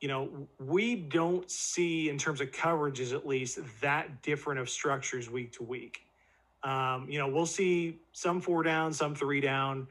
[0.00, 5.28] you know, we don't see in terms of coverages at least that different of structures
[5.28, 6.06] week to week.
[6.62, 9.86] Um, you know, we'll see some four down, some three down.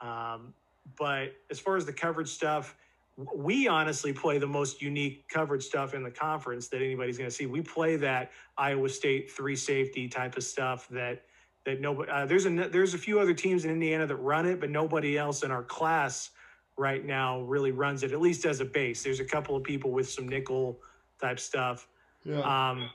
[0.00, 0.54] Um,
[0.98, 2.76] but as far as the coverage stuff,
[3.34, 7.34] we honestly play the most unique coverage stuff in the conference that anybody's going to
[7.34, 7.46] see.
[7.46, 11.24] We play that Iowa State three safety type of stuff that
[11.64, 12.10] that nobody.
[12.10, 15.18] Uh, there's a there's a few other teams in Indiana that run it, but nobody
[15.18, 16.30] else in our class
[16.76, 18.12] right now really runs it.
[18.12, 19.02] At least as a base.
[19.02, 20.80] There's a couple of people with some nickel
[21.20, 21.88] type stuff.
[22.24, 22.40] Yeah.
[22.40, 22.90] Um,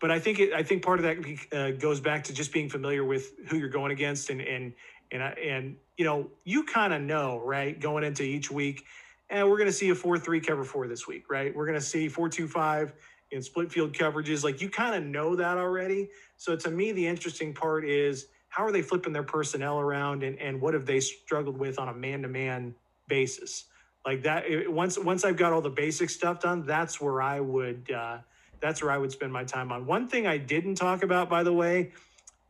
[0.00, 2.68] but I think it, I think part of that uh, goes back to just being
[2.68, 4.72] familiar with who you're going against and and
[5.12, 8.84] and and you know, you kind of know, right, going into each week,
[9.30, 11.54] and we're going to see a 4 3 cover four this week, right?
[11.54, 12.92] We're going to see 4 2 5
[13.30, 14.44] in split field coverages.
[14.44, 16.10] Like you kind of know that already.
[16.36, 20.38] So to me, the interesting part is how are they flipping their personnel around and,
[20.38, 22.74] and what have they struggled with on a man to man
[23.08, 23.64] basis?
[24.06, 27.90] Like that, once once I've got all the basic stuff done, that's where I would
[27.90, 28.18] uh,
[28.60, 29.86] that's where I would spend my time on.
[29.86, 31.92] One thing I didn't talk about, by the way,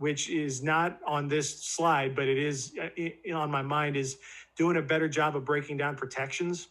[0.05, 4.19] which is not on this slide, but it is uh, on my mind, is
[4.55, 6.69] doing a better job of breaking down protections.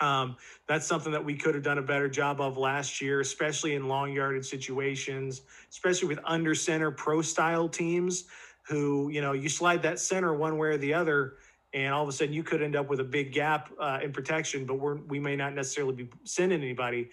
[0.00, 0.34] Um,
[0.66, 3.86] that's something that we could have done a better job of last year, especially in
[3.86, 8.24] long yarded situations, especially with under center pro style teams
[8.66, 11.34] who, you know, you slide that center one way or the other,
[11.74, 14.10] and all of a sudden you could end up with a big gap uh, in
[14.10, 17.10] protection, but we're, we may not necessarily be sending anybody.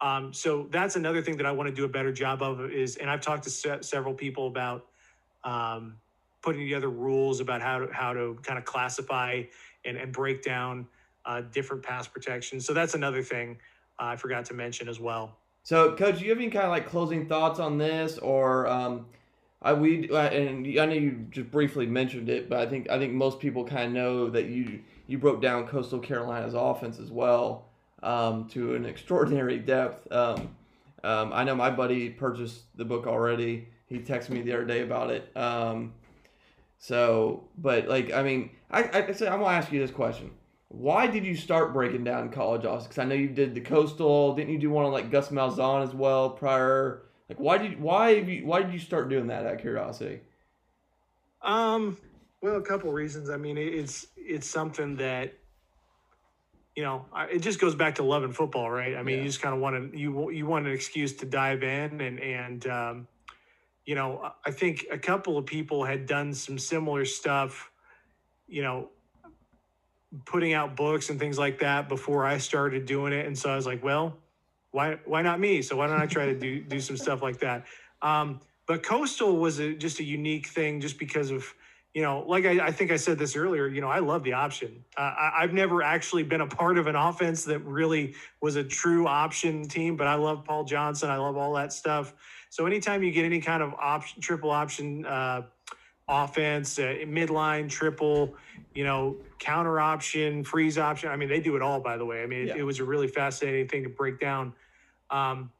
[0.00, 2.96] Um, so that's another thing that I want to do a better job of is,
[2.96, 4.86] and I've talked to se- several people about
[5.44, 5.96] um,
[6.40, 9.42] putting together rules about how to, how to kind of classify
[9.84, 10.86] and, and break down
[11.24, 12.64] uh, different pass protections.
[12.64, 13.58] So that's another thing
[13.98, 15.36] uh, I forgot to mention as well.
[15.64, 19.06] So, coach, do you have any kind of like closing thoughts on this, or um,
[19.60, 22.98] I we uh, and I know you just briefly mentioned it, but I think I
[22.98, 27.10] think most people kind of know that you you broke down Coastal Carolina's offense as
[27.10, 27.67] well
[28.02, 30.10] um, to an extraordinary depth.
[30.12, 30.56] Um,
[31.04, 33.68] um, I know my buddy purchased the book already.
[33.86, 35.34] He texted me the other day about it.
[35.36, 35.94] Um,
[36.78, 40.30] so, but like, I mean, I, I, said, I'm gonna ask you this question:
[40.68, 42.84] Why did you start breaking down college offense?
[42.84, 44.34] Because I know you did the coastal.
[44.34, 47.02] Didn't you do one on like Gus Malzahn as well prior?
[47.28, 49.46] Like, why did why you, why did you start doing that?
[49.46, 50.20] Out of curiosity.
[51.42, 51.96] Um.
[52.40, 53.30] Well, a couple reasons.
[53.30, 55.34] I mean, it's it's something that
[56.78, 58.94] you know, it just goes back to loving football, right?
[58.94, 59.22] I mean, yeah.
[59.22, 62.20] you just kind of want to you you want an excuse to dive in, and
[62.20, 63.08] and um,
[63.84, 67.72] you know, I think a couple of people had done some similar stuff,
[68.46, 68.90] you know,
[70.24, 73.56] putting out books and things like that before I started doing it, and so I
[73.56, 74.16] was like, well,
[74.70, 75.62] why why not me?
[75.62, 77.66] So why don't I try to do do some stuff like that?
[78.02, 81.52] Um, but coastal was a, just a unique thing, just because of
[81.98, 84.34] you know, like I, I, think I said this earlier, you know, I love the
[84.34, 84.84] option.
[84.96, 88.62] Uh, I, have never actually been a part of an offense that really was a
[88.62, 91.10] true option team, but I love Paul Johnson.
[91.10, 92.14] I love all that stuff.
[92.50, 95.42] So anytime you get any kind of option, triple option uh,
[96.08, 98.36] offense, uh, midline, triple,
[98.76, 101.10] you know, counter option, freeze option.
[101.10, 102.22] I mean, they do it all, by the way.
[102.22, 102.54] I mean, yeah.
[102.54, 104.52] it, it, was a really fascinating thing to break down.
[105.10, 105.50] Um,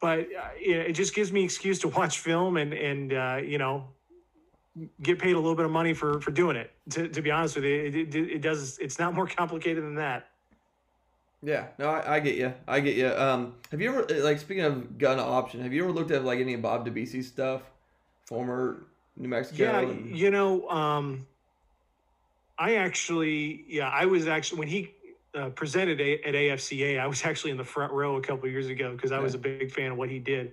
[0.00, 3.58] but uh, it, it just gives me excuse to watch film and, and uh, you
[3.58, 3.88] know,
[5.02, 6.70] get paid a little bit of money for for doing it.
[6.90, 8.78] To, to be honest with you, it, it, it, does.
[8.78, 10.28] It's not more complicated than that.
[11.42, 12.54] Yeah, no, I, I get you.
[12.66, 13.08] I get you.
[13.08, 15.60] Um, have you ever like speaking of gun option?
[15.62, 17.62] Have you ever looked at like any of Bob DeBesse stuff,
[18.24, 19.62] former New Mexico?
[19.62, 21.26] Yeah, and- you know, um,
[22.58, 24.93] I actually, yeah, I was actually when he
[25.34, 28.68] uh, presented a, at AFCA, I was actually in the front row a couple years
[28.68, 30.52] ago because I was a big fan of what he did.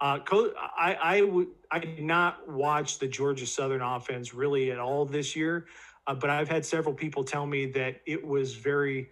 [0.00, 1.26] Uh, co- I
[1.70, 5.66] I did not watch the Georgia Southern offense really at all this year,
[6.06, 9.10] uh, but I've had several people tell me that it was very,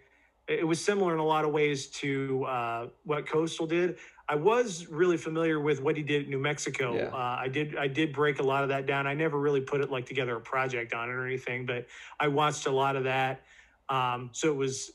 [0.48, 3.98] it was similar in a lot of ways to uh, what Coastal did.
[4.28, 6.94] I was really familiar with what he did at New Mexico.
[6.94, 7.06] Yeah.
[7.06, 9.06] Uh, I did I did break a lot of that down.
[9.06, 11.86] I never really put it like together a project on it or anything, but
[12.18, 13.42] I watched a lot of that.
[13.90, 14.92] Um, so it was,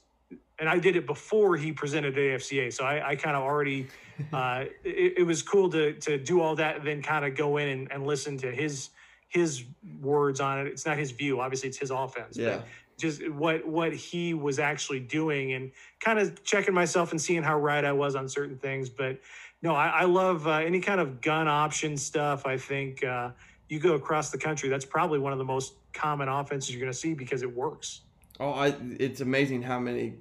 [0.60, 2.72] and I did it before he presented at AFCA.
[2.72, 3.88] So I, I kind of already,
[4.34, 7.58] uh, it, it was cool to to do all that and then kind of go
[7.58, 8.90] in and, and listen to his
[9.28, 9.64] his
[10.00, 10.68] words on it.
[10.68, 12.38] It's not his view, obviously it's his offense.
[12.38, 12.62] but yeah,
[12.98, 17.58] just what what he was actually doing and kind of checking myself and seeing how
[17.60, 18.90] right I was on certain things.
[18.90, 19.20] But
[19.62, 22.46] no, I, I love uh, any kind of gun option stuff.
[22.46, 23.32] I think uh,
[23.68, 26.92] you go across the country, that's probably one of the most common offenses you're going
[26.92, 28.02] to see because it works.
[28.40, 30.16] Oh, I it's amazing how many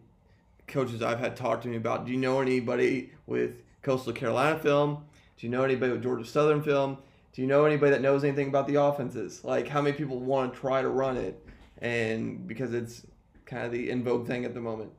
[0.67, 2.07] coaches I've had talk to me about.
[2.07, 5.05] Do you know anybody with Coastal Carolina film?
[5.37, 6.99] Do you know anybody with Georgia Southern film?
[7.33, 9.43] Do you know anybody that knows anything about the offenses?
[9.45, 11.45] Like how many people want to try to run it,
[11.79, 13.05] and because it's
[13.45, 14.93] kind of the in vogue thing at the moment.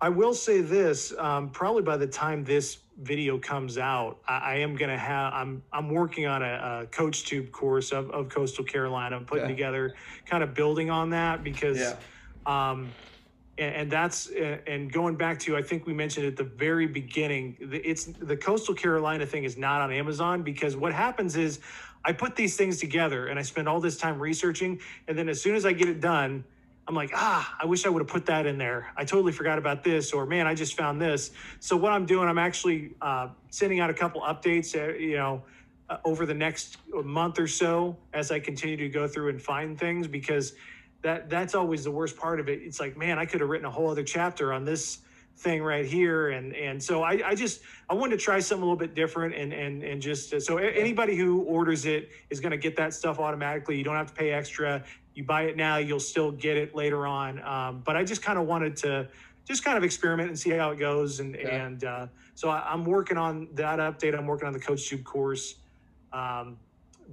[0.00, 4.54] I will say this: um, probably by the time this video comes out, I, I
[4.56, 5.32] am going to have.
[5.34, 9.16] I'm I'm working on a, a CoachTube course of, of Coastal Carolina.
[9.16, 9.54] I'm putting Yeah.
[9.54, 9.94] together,
[10.26, 11.96] kind of building on that because, Yeah.
[12.70, 12.94] um,
[13.58, 14.30] and, and that's
[14.66, 17.56] and going back to I think we mentioned at the very beginning.
[17.60, 21.60] It's the Coastal Carolina thing is not on Amazon because what happens is
[22.04, 25.40] I put these things together and I spend all this time researching, and then as
[25.40, 26.44] soon as I get it done.
[26.86, 28.92] I'm like, ah, I wish I would have put that in there.
[28.94, 31.30] I totally forgot about this, or man, I just found this.
[31.58, 35.42] So what I'm doing, I'm actually uh, sending out a couple updates, uh, you know,
[35.88, 39.78] uh, over the next month or so as I continue to go through and find
[39.78, 40.54] things because
[41.04, 42.60] that that's always the worst part of it.
[42.62, 44.98] It's like, man, I could have written a whole other chapter on this
[45.36, 48.66] thing right here, and and so I, I just I wanted to try something a
[48.66, 52.52] little bit different, and and and just uh, so anybody who orders it is going
[52.52, 53.78] to get that stuff automatically.
[53.78, 54.82] You don't have to pay extra
[55.14, 57.42] you buy it now, you'll still get it later on.
[57.42, 59.08] Um, but I just kind of wanted to
[59.46, 61.20] just kind of experiment and see how it goes.
[61.20, 61.64] And Yeah.
[61.64, 64.16] and uh, so I, I'm working on that update.
[64.16, 65.54] I'm working on the CoachTube course.
[66.12, 66.58] Um,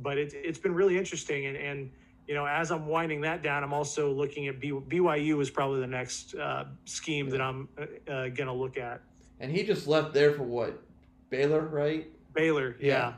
[0.01, 1.45] but it, it's been really interesting.
[1.47, 1.91] And, and,
[2.31, 5.81] you know, as I'm winding that down, I'm also looking at B, BYU is probably
[5.81, 9.01] the next uh, scheme that I'm uh, uh, going to look at.
[9.41, 10.81] And he just left there for what?
[11.29, 12.07] Baylor, right?
[12.33, 13.15] Baylor, yeah.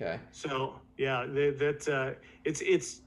[0.00, 0.06] Yeah.
[0.06, 0.20] Okay.
[0.32, 2.14] So yeah, that, that uh,
[2.46, 3.02] it's it's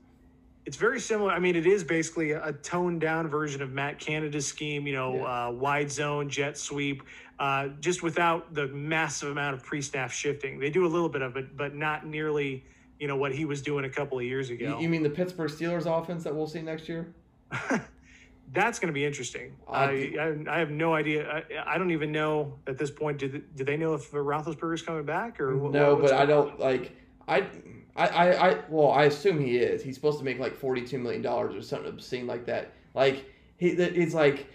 [0.67, 1.31] it's very similar.
[1.31, 4.85] I mean, it is basically a toned down version of Matt Canada's scheme.
[4.85, 5.47] You know, Yeah.
[5.47, 7.01] uh, wide zone, jet sweep,
[7.39, 10.59] uh, just without the massive amount of pre-snap shifting.
[10.59, 12.63] They do a little bit of it, but not nearly
[13.01, 14.77] you know what he was doing a couple of years ago.
[14.77, 17.11] You, you mean the Pittsburgh Steelers offense that we'll see next year?
[18.53, 19.55] That's going to be interesting.
[19.67, 21.27] I I, I have no idea.
[21.27, 23.17] I, I don't even know at this point.
[23.17, 26.95] Did do they know if Roethlisberger's coming back or what- No, but I don't like.
[27.27, 27.47] I,
[27.95, 29.81] I, I, I, well, I assume he is.
[29.81, 32.73] He's supposed to make like forty-two million dollars or something obscene like that.
[32.93, 33.25] Like
[33.57, 34.47] he, that- it's like.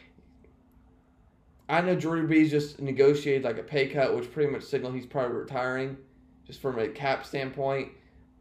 [1.69, 5.05] I know Drew Brees just negotiated like a pay cut, which pretty much signaled he's
[5.05, 5.97] probably retiring,
[6.47, 7.89] just from a cap standpoint.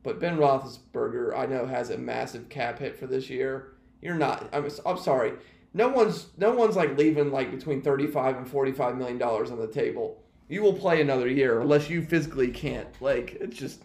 [0.05, 3.73] But Ben Roethlisberger, I know, has a massive cap hit for this year.
[4.01, 4.47] You're not.
[4.53, 5.33] I'm, I'm sorry.
[5.73, 9.67] No one's no one's like leaving like between thirty-five and forty-five million dollars on the
[9.67, 10.21] table.
[10.47, 12.87] You will play another year unless you physically can't.
[13.01, 13.83] Like it's just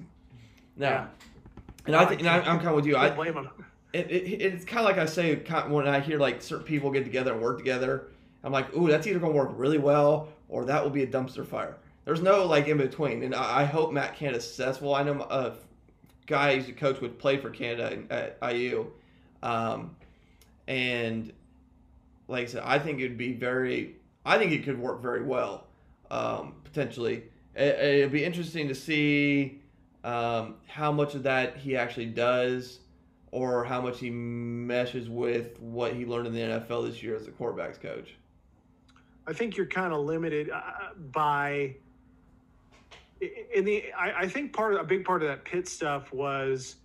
[0.77, 0.91] no.
[0.91, 1.07] Yeah.
[1.87, 2.99] And I think, and I, I'm kind of with you.
[2.99, 3.49] I blame him.
[3.95, 6.91] it, it, it's kind of like I say kind- when I hear like certain people
[6.91, 8.09] get together and work together.
[8.45, 11.07] I'm like, ooh, that's either going to work really well or that will be a
[11.07, 11.77] dumpster fire.
[12.05, 14.95] There's no like in between, and I, I hope Matt can Canada's successful.
[14.95, 15.55] I know a
[16.31, 18.87] guy who's a coach would play for Canada at IU,
[19.43, 19.97] um,
[20.67, 21.33] and
[22.29, 23.97] like I said, I think it'd be very.
[24.25, 25.67] I think it could work very well,
[26.11, 27.25] um, potentially.
[27.55, 29.61] It, it'd be interesting to see
[30.05, 32.79] um, how much of that he actually does
[33.33, 37.27] or how much he meshes with what he learned in the NFL this year as
[37.27, 38.15] a quarterbacks coach.
[39.27, 40.63] I think you're kind of limited uh,
[41.13, 41.77] by.
[43.55, 46.77] In the, I, I think part of a big part of that Pitt stuff was,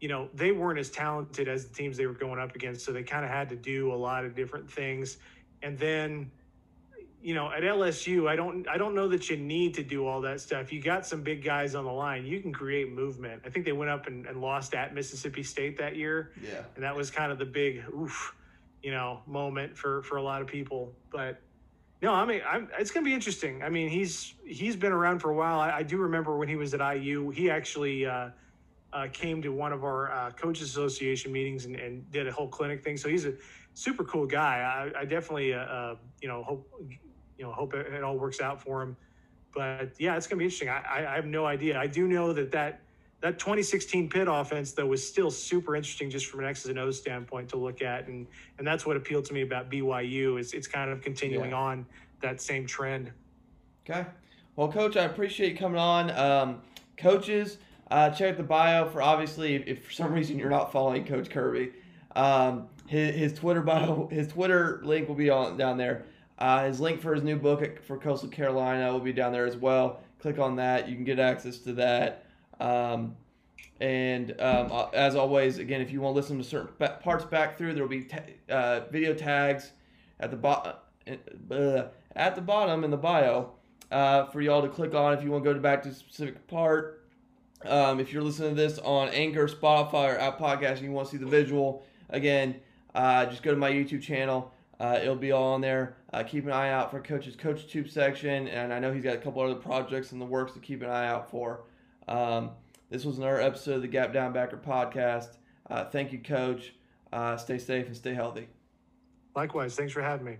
[0.00, 2.92] you know, they weren't as talented as the teams they were going up against, so
[2.92, 5.18] they kind of had to do a lot of different things,
[5.62, 6.30] and then,
[7.22, 10.20] you know, at LSU, I don't, I don't know that you need to do all
[10.22, 10.72] that stuff.
[10.72, 13.42] You got some big guys on the line, you can create movement.
[13.46, 16.62] I think they went up and, and lost at Mississippi State that year Yeah.
[16.74, 18.34] and that was kind of the big oof,
[18.82, 20.92] you know, moment for for a lot of people.
[21.10, 21.40] But
[22.02, 23.62] No, I mean, I'm, it's going to be interesting.
[23.62, 25.60] I mean, he's he's been around for a while.
[25.60, 28.30] I, I do remember when he was at IU, he actually uh,
[28.92, 32.48] uh, came to one of our uh, coaches association meetings and, and, did a whole
[32.48, 32.96] clinic thing.
[32.96, 33.34] So he's a
[33.74, 34.90] super cool guy.
[34.96, 36.68] I, I definitely, uh, uh, you know, hope
[37.38, 38.96] you know hope it, it, all works out for him.
[39.54, 40.70] But yeah, it's going to be interesting.
[40.70, 41.78] I, I have no idea.
[41.78, 42.80] I do know that that
[43.22, 46.98] that 2016 Pitt offense though was still super interesting just from an X's and O's
[46.98, 48.26] standpoint to look at, and
[48.58, 51.56] and that's what appealed to me about BYU is it's kind of continuing yeah.
[51.56, 51.86] on
[52.20, 53.12] that same trend.
[53.88, 54.04] Okay,
[54.56, 56.10] well, Coach, I appreciate you coming on.
[56.10, 56.62] Um,
[56.96, 57.58] coaches,
[57.90, 61.30] uh, check the bio for obviously if, if, for some reason you're not following Coach
[61.30, 61.72] Kirby,
[62.16, 66.06] um, his, his Twitter bio, his Twitter link will be on down there.
[66.38, 69.56] Uh, his link for his new book for Coastal Carolina will be down there as
[69.56, 70.00] well.
[70.20, 70.88] Click on that.
[70.88, 72.26] You can get access to that.
[72.60, 73.16] Um,
[73.82, 76.68] and um, uh, as always, again, if you want to listen to certain
[77.00, 78.06] parts back through, there will be
[78.48, 79.72] uh, video tags
[80.20, 80.74] at the bottom
[81.50, 81.82] uh,
[82.14, 83.50] at the bottom in the bio
[83.90, 86.46] uh, for y'all to click on if you want to go back to a specific
[86.46, 87.04] part.
[87.64, 91.08] Um, if you're listening to this on Anchor, Spotify, or Apple Podcast, and you want
[91.08, 92.60] to see the visual, again,
[92.94, 94.52] uh, just go to my YouTube channel.
[94.78, 95.96] Uh, it'll be all on there.
[96.28, 99.42] keep an eye out for Coach's CoachTube section, and I know he's got a couple
[99.42, 101.62] other projects in the works to keep an eye out for.
[102.08, 102.50] Um,
[102.90, 105.36] this was another episode of the Gap Down Backer podcast.
[105.68, 106.74] Uh, thank you, Coach.
[107.12, 108.48] Uh, stay safe and stay healthy.
[109.34, 109.74] Likewise.
[109.76, 110.36] Thanks for having me.